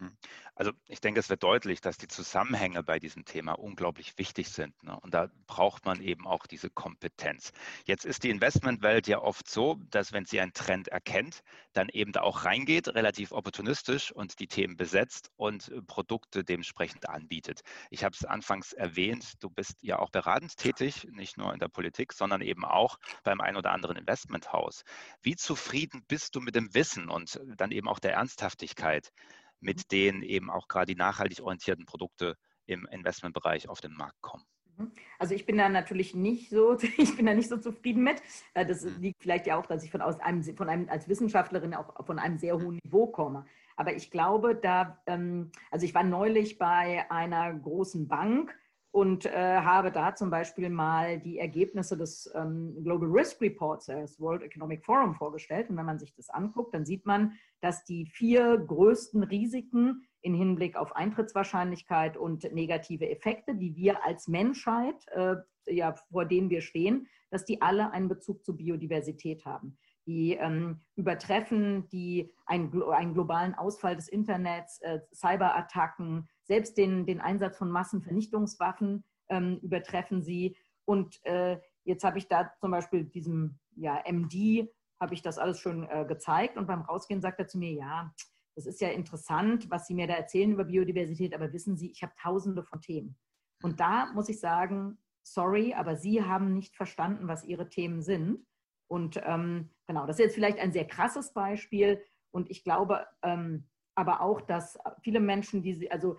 Hm. 0.00 0.16
Also 0.54 0.72
ich 0.86 1.00
denke, 1.00 1.18
es 1.18 1.28
wird 1.28 1.42
deutlich, 1.42 1.80
dass 1.80 1.98
die 1.98 2.08
Zusammenhänge 2.08 2.82
bei 2.84 2.98
diesem 2.98 3.24
Thema 3.24 3.52
unglaublich 3.52 4.16
wichtig 4.16 4.48
sind. 4.48 4.80
Ne? 4.82 4.98
Und 5.00 5.12
da 5.12 5.28
braucht 5.46 5.84
man 5.86 6.00
eben 6.00 6.26
auch 6.26 6.46
diese 6.46 6.70
Kompetenz. 6.70 7.52
Jetzt 7.84 8.04
ist 8.04 8.22
die 8.22 8.30
Investmentwelt 8.30 9.08
ja 9.08 9.20
oft 9.20 9.48
so, 9.48 9.76
dass 9.90 10.12
wenn 10.12 10.24
sie 10.24 10.40
einen 10.40 10.52
Trend 10.52 10.88
erkennt, 10.88 11.42
dann 11.72 11.88
eben 11.88 12.12
da 12.12 12.22
auch 12.22 12.44
reingeht, 12.44 12.88
relativ 12.88 13.32
opportunistisch 13.32 14.12
und 14.12 14.38
die 14.38 14.46
Themen 14.46 14.76
besetzt 14.76 15.30
und 15.36 15.68
äh, 15.68 15.82
Produkte 15.82 16.44
dementsprechend 16.44 17.08
anbietet. 17.08 17.62
Ich 17.90 18.04
habe 18.04 18.14
es 18.14 18.24
anfangs 18.24 18.72
erwähnt, 18.72 19.34
du 19.42 19.50
bist 19.50 19.82
ja 19.82 19.98
auch 19.98 20.10
beratend 20.10 20.56
tätig, 20.56 21.08
nicht 21.10 21.38
nur 21.38 21.52
in 21.52 21.58
der 21.58 21.68
Politik, 21.68 22.12
sondern 22.12 22.40
eben 22.40 22.64
auch 22.64 22.98
beim 23.24 23.40
ein 23.40 23.56
oder 23.56 23.72
anderen 23.72 23.96
Investmenthaus. 23.96 24.84
Wie 25.22 25.34
zufrieden 25.34 26.04
bist 26.06 26.36
du 26.36 26.40
mit 26.40 26.54
dem 26.54 26.72
Wissen 26.74 27.08
und 27.08 27.40
dann 27.56 27.72
eben 27.72 27.88
auch 27.88 27.98
der 27.98 28.14
Ernsthaftigkeit? 28.14 29.12
Mit 29.60 29.90
denen 29.92 30.22
eben 30.22 30.50
auch 30.50 30.68
gerade 30.68 30.92
die 30.92 30.98
nachhaltig 30.98 31.40
orientierten 31.40 31.86
Produkte 31.86 32.36
im 32.66 32.86
Investmentbereich 32.90 33.68
auf 33.68 33.80
den 33.80 33.92
Markt 33.92 34.20
kommen. 34.20 34.44
Mhm. 34.76 34.92
Also 35.18 35.34
ich 35.34 35.46
bin 35.46 35.58
da 35.58 35.68
natürlich 35.68 36.14
nicht 36.14 36.50
so, 36.50 36.76
ich 36.96 37.16
bin 37.16 37.26
da 37.26 37.34
nicht 37.34 37.48
so 37.48 37.56
zufrieden 37.56 38.02
mit. 38.02 38.22
Äh, 38.54 38.66
das 38.66 38.84
mhm. 38.84 39.00
liegt 39.00 39.22
vielleicht 39.22 39.46
ja 39.46 39.58
auch, 39.58 39.66
dass 39.66 39.84
ich 39.84 39.90
von, 39.90 40.00
aus 40.00 40.20
einem, 40.20 40.42
von 40.56 40.68
einem 40.68 40.88
als 40.88 41.08
Wissenschaftlerin 41.08 41.74
auch 41.74 42.04
von 42.04 42.18
einem 42.18 42.38
sehr 42.38 42.54
hohen 42.54 42.78
Niveau 42.84 43.06
komme. 43.08 43.44
Aber 43.76 43.94
ich 43.94 44.10
glaube, 44.10 44.56
da, 44.56 45.00
ähm, 45.06 45.52
also 45.70 45.84
ich 45.84 45.94
war 45.94 46.04
neulich 46.04 46.58
bei 46.58 47.08
einer 47.10 47.52
großen 47.54 48.08
Bank 48.08 48.56
und 48.90 49.26
äh, 49.26 49.30
habe 49.30 49.92
da 49.92 50.14
zum 50.14 50.30
Beispiel 50.30 50.70
mal 50.70 51.20
die 51.20 51.38
Ergebnisse 51.38 51.96
des 51.96 52.30
ähm, 52.34 52.74
Global 52.82 53.08
Risk 53.08 53.40
Reports 53.40 53.86
des 53.86 54.18
World 54.18 54.42
Economic 54.42 54.84
Forum 54.84 55.14
vorgestellt. 55.14 55.68
Und 55.68 55.76
wenn 55.76 55.86
man 55.86 55.98
sich 55.98 56.14
das 56.14 56.30
anguckt, 56.30 56.74
dann 56.74 56.86
sieht 56.86 57.04
man, 57.04 57.32
dass 57.60 57.84
die 57.84 58.06
vier 58.06 58.56
größten 58.58 59.22
Risiken 59.24 60.06
in 60.22 60.34
Hinblick 60.34 60.76
auf 60.76 60.96
Eintrittswahrscheinlichkeit 60.96 62.16
und 62.16 62.52
negative 62.52 63.08
Effekte, 63.08 63.54
die 63.54 63.76
wir 63.76 64.04
als 64.04 64.26
Menschheit, 64.26 65.06
äh, 65.08 65.36
ja, 65.66 65.94
vor 66.10 66.24
denen 66.24 66.50
wir 66.50 66.62
stehen, 66.62 67.06
dass 67.30 67.44
die 67.44 67.60
alle 67.60 67.92
einen 67.92 68.08
Bezug 68.08 68.44
zur 68.44 68.56
Biodiversität 68.56 69.44
haben. 69.44 69.78
Die 70.06 70.32
ähm, 70.32 70.80
übertreffen 70.96 71.88
die, 71.90 72.32
einen, 72.46 72.82
einen, 72.84 73.12
globalen 73.12 73.54
Ausfall 73.54 73.94
des 73.94 74.08
Internets, 74.08 74.80
äh, 74.80 75.00
Cyberattacken, 75.12 76.26
selbst 76.48 76.76
den, 76.78 77.06
den 77.06 77.20
Einsatz 77.20 77.56
von 77.56 77.70
Massenvernichtungswaffen 77.70 79.04
ähm, 79.28 79.58
übertreffen 79.62 80.22
sie. 80.22 80.56
Und 80.84 81.24
äh, 81.24 81.60
jetzt 81.84 82.02
habe 82.02 82.18
ich 82.18 82.26
da 82.26 82.50
zum 82.60 82.70
Beispiel 82.70 83.04
diesem 83.04 83.58
ja, 83.76 84.02
MD, 84.10 84.68
habe 85.00 85.14
ich 85.14 85.22
das 85.22 85.38
alles 85.38 85.60
schon 85.60 85.88
äh, 85.88 86.04
gezeigt. 86.08 86.56
Und 86.56 86.66
beim 86.66 86.82
Rausgehen 86.82 87.20
sagt 87.20 87.38
er 87.38 87.46
zu 87.46 87.58
mir, 87.58 87.72
ja, 87.72 88.12
das 88.56 88.66
ist 88.66 88.80
ja 88.80 88.88
interessant, 88.88 89.70
was 89.70 89.86
Sie 89.86 89.94
mir 89.94 90.08
da 90.08 90.14
erzählen 90.14 90.50
über 90.50 90.64
Biodiversität, 90.64 91.32
aber 91.32 91.52
wissen 91.52 91.76
Sie, 91.76 91.92
ich 91.92 92.02
habe 92.02 92.12
tausende 92.20 92.64
von 92.64 92.80
Themen. 92.80 93.16
Und 93.62 93.78
da 93.78 94.12
muss 94.14 94.28
ich 94.28 94.40
sagen, 94.40 94.98
sorry, 95.22 95.74
aber 95.74 95.94
Sie 95.94 96.24
haben 96.24 96.54
nicht 96.54 96.74
verstanden, 96.74 97.28
was 97.28 97.44
Ihre 97.44 97.68
Themen 97.68 98.02
sind. 98.02 98.44
Und 98.88 99.20
ähm, 99.24 99.70
genau, 99.86 100.06
das 100.06 100.18
ist 100.18 100.24
jetzt 100.24 100.34
vielleicht 100.34 100.58
ein 100.58 100.72
sehr 100.72 100.86
krasses 100.86 101.32
Beispiel. 101.32 102.02
Und 102.32 102.50
ich 102.50 102.64
glaube 102.64 103.06
ähm, 103.22 103.68
aber 103.98 104.20
auch, 104.20 104.40
dass 104.40 104.78
viele 105.02 105.18
Menschen, 105.18 105.60
die 105.60 105.74
sie, 105.74 105.90
also 105.90 106.16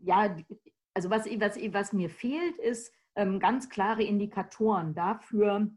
ja, 0.00 0.36
also 0.94 1.10
was, 1.10 1.26
was, 1.26 1.56
was 1.56 1.92
mir 1.92 2.10
fehlt, 2.10 2.58
ist 2.58 2.92
ähm, 3.16 3.38
ganz 3.38 3.68
klare 3.68 4.02
Indikatoren 4.02 4.94
dafür, 4.94 5.70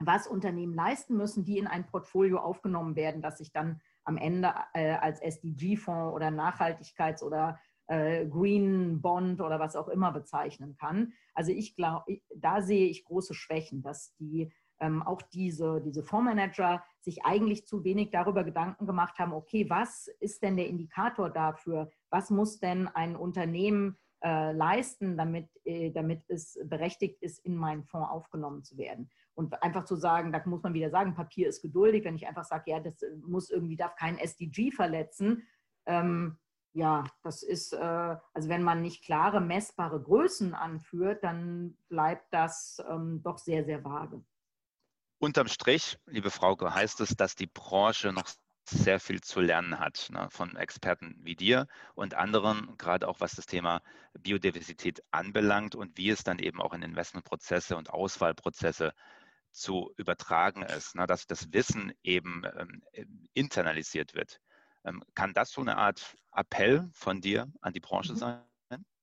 was 0.00 0.26
Unternehmen 0.26 0.74
leisten 0.74 1.16
müssen, 1.16 1.44
die 1.44 1.58
in 1.58 1.66
ein 1.66 1.86
Portfolio 1.86 2.38
aufgenommen 2.38 2.96
werden, 2.96 3.22
das 3.22 3.38
sich 3.38 3.52
dann 3.52 3.80
am 4.04 4.16
Ende 4.16 4.54
äh, 4.74 4.92
als 4.92 5.20
SDG-Fonds 5.20 6.14
oder 6.14 6.28
Nachhaltigkeits- 6.28 7.22
oder 7.22 7.58
äh, 7.88 8.26
Green 8.26 9.00
Bond 9.00 9.40
oder 9.40 9.58
was 9.58 9.76
auch 9.76 9.88
immer 9.88 10.12
bezeichnen 10.12 10.76
kann. 10.76 11.12
Also 11.34 11.52
ich 11.52 11.74
glaube, 11.74 12.20
da 12.34 12.62
sehe 12.62 12.86
ich 12.86 13.04
große 13.04 13.34
Schwächen, 13.34 13.82
dass 13.82 14.14
die 14.16 14.52
ähm, 14.80 15.02
auch 15.02 15.22
diese, 15.22 15.80
diese 15.80 16.02
Fondsmanager 16.02 16.82
sich 17.00 17.24
eigentlich 17.24 17.66
zu 17.66 17.84
wenig 17.84 18.10
darüber 18.10 18.44
Gedanken 18.44 18.86
gemacht 18.86 19.18
haben, 19.18 19.32
okay, 19.32 19.68
was 19.68 20.08
ist 20.20 20.42
denn 20.42 20.56
der 20.56 20.68
Indikator 20.68 21.30
dafür? 21.30 21.90
Was 22.10 22.30
muss 22.30 22.60
denn 22.60 22.88
ein 22.88 23.16
Unternehmen 23.16 23.96
äh, 24.22 24.52
leisten, 24.52 25.16
damit, 25.16 25.48
äh, 25.64 25.90
damit 25.90 26.22
es 26.28 26.58
berechtigt 26.64 27.22
ist, 27.22 27.44
in 27.44 27.56
meinen 27.56 27.84
Fonds 27.84 28.10
aufgenommen 28.10 28.62
zu 28.62 28.76
werden? 28.76 29.10
Und 29.34 29.62
einfach 29.62 29.84
zu 29.84 29.96
sagen, 29.96 30.32
da 30.32 30.42
muss 30.46 30.62
man 30.62 30.74
wieder 30.74 30.90
sagen, 30.90 31.14
Papier 31.14 31.48
ist 31.48 31.62
geduldig, 31.62 32.04
wenn 32.04 32.16
ich 32.16 32.26
einfach 32.26 32.44
sage, 32.44 32.70
ja, 32.70 32.80
das 32.80 33.04
muss 33.26 33.50
irgendwie, 33.50 33.76
darf 33.76 33.94
kein 33.96 34.18
SDG 34.18 34.72
verletzen. 34.72 35.46
Ähm, 35.86 36.38
ja, 36.72 37.04
das 37.22 37.42
ist, 37.42 37.72
äh, 37.72 38.16
also 38.34 38.48
wenn 38.48 38.62
man 38.62 38.82
nicht 38.82 39.04
klare, 39.04 39.40
messbare 39.40 40.00
Größen 40.00 40.54
anführt, 40.54 41.24
dann 41.24 41.76
bleibt 41.88 42.32
das 42.32 42.82
ähm, 42.88 43.20
doch 43.22 43.38
sehr, 43.38 43.64
sehr 43.64 43.84
vage. 43.84 44.22
Unterm 45.28 45.48
Strich, 45.48 45.98
liebe 46.06 46.30
Frauke, 46.30 46.72
heißt 46.72 47.02
es, 47.02 47.10
dass 47.10 47.34
die 47.34 47.46
Branche 47.46 48.14
noch 48.14 48.30
sehr 48.64 48.98
viel 48.98 49.20
zu 49.20 49.40
lernen 49.42 49.78
hat 49.78 50.08
ne, 50.10 50.26
von 50.30 50.56
Experten 50.56 51.18
wie 51.20 51.36
dir 51.36 51.68
und 51.94 52.14
anderen, 52.14 52.78
gerade 52.78 53.06
auch 53.06 53.20
was 53.20 53.34
das 53.34 53.44
Thema 53.44 53.82
Biodiversität 54.18 55.02
anbelangt 55.10 55.74
und 55.74 55.98
wie 55.98 56.08
es 56.08 56.24
dann 56.24 56.38
eben 56.38 56.62
auch 56.62 56.72
in 56.72 56.80
Investmentprozesse 56.80 57.76
und 57.76 57.90
Auswahlprozesse 57.90 58.94
zu 59.52 59.92
übertragen 59.98 60.62
ist, 60.62 60.94
ne, 60.94 61.06
dass 61.06 61.26
das 61.26 61.52
Wissen 61.52 61.92
eben 62.02 62.44
ähm, 62.56 62.82
internalisiert 63.34 64.14
wird. 64.14 64.40
Ähm, 64.82 65.04
kann 65.14 65.34
das 65.34 65.50
so 65.50 65.60
eine 65.60 65.76
Art 65.76 66.16
Appell 66.32 66.88
von 66.94 67.20
dir 67.20 67.52
an 67.60 67.74
die 67.74 67.80
Branche 67.80 68.14
mhm. 68.14 68.16
sein? 68.16 68.47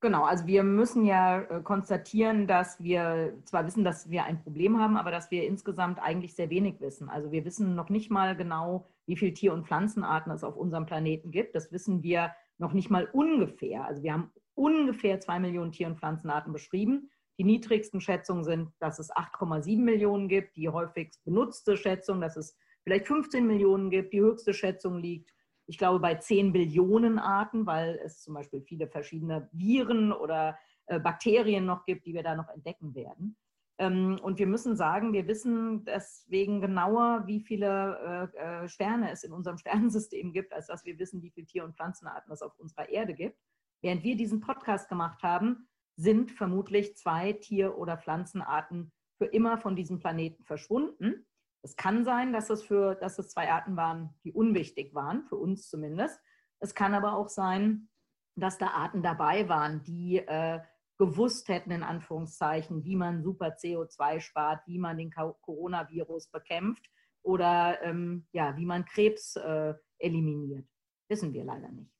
Genau, 0.05 0.23
also 0.23 0.45
wir 0.45 0.63
müssen 0.63 1.03
ja 1.03 1.41
äh, 1.41 1.61
konstatieren, 1.63 2.45
dass 2.45 2.79
wir 2.79 3.33
zwar 3.45 3.65
wissen, 3.65 3.83
dass 3.83 4.09
wir 4.09 4.23
ein 4.23 4.39
Problem 4.39 4.79
haben, 4.79 4.97
aber 4.97 5.09
dass 5.09 5.31
wir 5.31 5.47
insgesamt 5.47 5.99
eigentlich 5.99 6.35
sehr 6.35 6.51
wenig 6.51 6.79
wissen. 6.79 7.09
Also 7.09 7.31
wir 7.31 7.43
wissen 7.43 7.73
noch 7.73 7.89
nicht 7.89 8.11
mal 8.11 8.35
genau, 8.35 8.87
wie 9.07 9.17
viele 9.17 9.33
Tier- 9.33 9.53
und 9.53 9.65
Pflanzenarten 9.65 10.31
es 10.31 10.43
auf 10.43 10.57
unserem 10.57 10.85
Planeten 10.85 11.31
gibt. 11.31 11.55
Das 11.55 11.71
wissen 11.71 12.03
wir 12.03 12.35
noch 12.59 12.73
nicht 12.73 12.91
mal 12.91 13.09
ungefähr. 13.13 13.85
Also 13.85 14.03
wir 14.03 14.13
haben 14.13 14.31
ungefähr 14.53 15.19
zwei 15.19 15.39
Millionen 15.39 15.71
Tier- 15.71 15.87
und 15.87 15.97
Pflanzenarten 15.97 16.53
beschrieben. 16.53 17.09
Die 17.39 17.43
niedrigsten 17.43 17.99
Schätzungen 17.99 18.43
sind, 18.43 18.69
dass 18.79 18.99
es 18.99 19.11
8,7 19.11 19.81
Millionen 19.81 20.27
gibt. 20.27 20.55
Die 20.55 20.69
häufigst 20.69 21.23
benutzte 21.25 21.77
Schätzung, 21.77 22.21
dass 22.21 22.37
es 22.37 22.55
vielleicht 22.83 23.07
15 23.07 23.45
Millionen 23.45 23.89
gibt. 23.89 24.13
Die 24.13 24.21
höchste 24.21 24.53
Schätzung 24.53 24.99
liegt, 24.99 25.31
ich 25.67 25.77
glaube, 25.77 25.99
bei 25.99 26.15
10 26.15 26.51
Billionen 26.51 27.19
Arten, 27.19 27.65
weil 27.65 27.99
es 28.03 28.21
zum 28.21 28.33
Beispiel 28.33 28.61
viele 28.61 28.87
verschiedene 28.87 29.49
Viren 29.51 30.11
oder 30.11 30.57
äh, 30.87 30.99
Bakterien 30.99 31.65
noch 31.65 31.85
gibt, 31.85 32.05
die 32.05 32.13
wir 32.13 32.23
da 32.23 32.35
noch 32.35 32.49
entdecken 32.49 32.93
werden. 32.95 33.37
Ähm, 33.77 34.19
und 34.21 34.39
wir 34.39 34.47
müssen 34.47 34.75
sagen, 34.75 35.11
wir 35.11 35.27
wissen 35.27 35.83
deswegen 35.85 36.61
genauer, 36.61 37.23
wie 37.25 37.41
viele 37.41 38.31
äh, 38.35 38.63
äh, 38.63 38.69
Sterne 38.69 39.11
es 39.11 39.23
in 39.23 39.33
unserem 39.33 39.57
Sternensystem 39.59 40.31
gibt, 40.31 40.53
als 40.53 40.67
dass 40.67 40.85
wir 40.85 40.97
wissen, 40.99 41.21
wie 41.21 41.31
viele 41.31 41.47
Tier- 41.47 41.65
und 41.65 41.75
Pflanzenarten 41.75 42.31
es 42.31 42.41
auf 42.41 42.57
unserer 42.59 42.89
Erde 42.89 43.13
gibt. 43.13 43.37
Während 43.81 44.03
wir 44.03 44.15
diesen 44.15 44.39
Podcast 44.39 44.87
gemacht 44.87 45.21
haben, 45.23 45.67
sind 45.97 46.31
vermutlich 46.31 46.95
zwei 46.97 47.33
Tier- 47.33 47.77
oder 47.77 47.97
Pflanzenarten 47.97 48.91
für 49.17 49.25
immer 49.25 49.57
von 49.57 49.75
diesem 49.75 49.99
Planeten 49.99 50.43
verschwunden. 50.43 51.25
Es 51.65 51.75
kann 51.75 52.05
sein, 52.05 52.31
dass 52.31 52.51
es, 52.51 52.61
für, 52.61 52.93
dass 52.93 53.17
es 53.17 53.29
zwei 53.29 53.51
Arten 53.51 53.75
waren, 53.75 54.13
die 54.23 54.31
unwichtig 54.31 54.93
waren, 54.93 55.23
für 55.23 55.35
uns 55.35 55.67
zumindest. 55.67 56.21
Es 56.59 56.75
kann 56.75 56.93
aber 56.93 57.13
auch 57.17 57.27
sein, 57.27 57.89
dass 58.35 58.59
da 58.59 58.67
Arten 58.67 59.01
dabei 59.01 59.49
waren, 59.49 59.81
die 59.81 60.17
äh, 60.17 60.59
gewusst 60.99 61.47
hätten, 61.49 61.71
in 61.71 61.81
Anführungszeichen, 61.81 62.83
wie 62.85 62.95
man 62.95 63.23
super 63.23 63.47
CO2 63.47 64.19
spart, 64.19 64.61
wie 64.67 64.77
man 64.77 64.99
den 64.99 65.09
Coronavirus 65.09 66.29
bekämpft 66.29 66.85
oder 67.23 67.81
ähm, 67.81 68.27
ja, 68.31 68.55
wie 68.57 68.65
man 68.67 68.85
Krebs 68.85 69.35
äh, 69.35 69.73
eliminiert. 69.97 70.67
Wissen 71.09 71.33
wir 71.33 71.45
leider 71.45 71.69
nicht. 71.69 71.91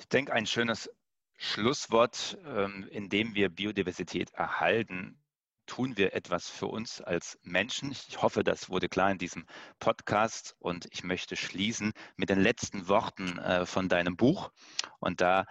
Ich 0.00 0.08
denke, 0.08 0.32
ein 0.32 0.46
schönes 0.46 0.90
Schlusswort, 1.36 2.36
ähm, 2.44 2.88
in 2.90 3.08
dem 3.08 3.36
wir 3.36 3.48
Biodiversität 3.48 4.32
erhalten, 4.32 5.23
tun 5.66 5.96
wir 5.96 6.14
etwas 6.14 6.48
für 6.48 6.66
uns 6.66 7.00
als 7.00 7.38
Menschen. 7.42 7.90
Ich 7.90 8.22
hoffe, 8.22 8.44
das 8.44 8.68
wurde 8.68 8.88
klar 8.88 9.10
in 9.10 9.18
diesem 9.18 9.46
Podcast 9.78 10.56
und 10.58 10.86
ich 10.90 11.04
möchte 11.04 11.36
schließen 11.36 11.92
mit 12.16 12.30
den 12.30 12.40
letzten 12.40 12.88
Worten 12.88 13.38
äh, 13.38 13.66
von 13.66 13.88
deinem 13.88 14.16
Buch. 14.16 14.50
Und 15.00 15.20
da 15.20 15.46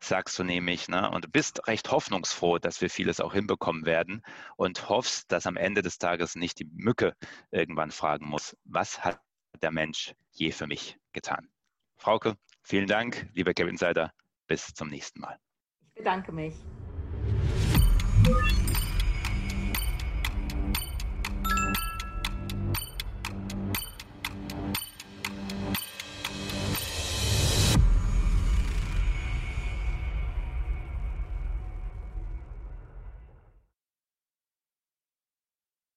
sagst 0.00 0.38
du 0.38 0.44
nämlich, 0.44 0.88
ne, 0.88 1.10
und 1.10 1.24
du 1.24 1.28
bist 1.28 1.66
recht 1.66 1.90
hoffnungsfroh, 1.90 2.58
dass 2.58 2.80
wir 2.80 2.90
vieles 2.90 3.20
auch 3.20 3.32
hinbekommen 3.32 3.86
werden 3.86 4.22
und 4.56 4.88
hoffst, 4.88 5.32
dass 5.32 5.46
am 5.46 5.56
Ende 5.56 5.82
des 5.82 5.98
Tages 5.98 6.34
nicht 6.34 6.58
die 6.58 6.68
Mücke 6.72 7.14
irgendwann 7.50 7.90
fragen 7.90 8.26
muss, 8.26 8.56
was 8.64 9.04
hat 9.04 9.20
der 9.62 9.70
Mensch 9.70 10.14
je 10.32 10.52
für 10.52 10.66
mich 10.66 10.98
getan? 11.12 11.48
Frauke, 11.96 12.36
vielen 12.62 12.86
Dank, 12.86 13.28
lieber 13.32 13.54
Kevin 13.54 13.70
Insider. 13.70 14.12
Bis 14.46 14.74
zum 14.74 14.88
nächsten 14.88 15.20
Mal. 15.20 15.38
Ich 15.88 15.94
bedanke 15.94 16.32
mich. 16.32 16.54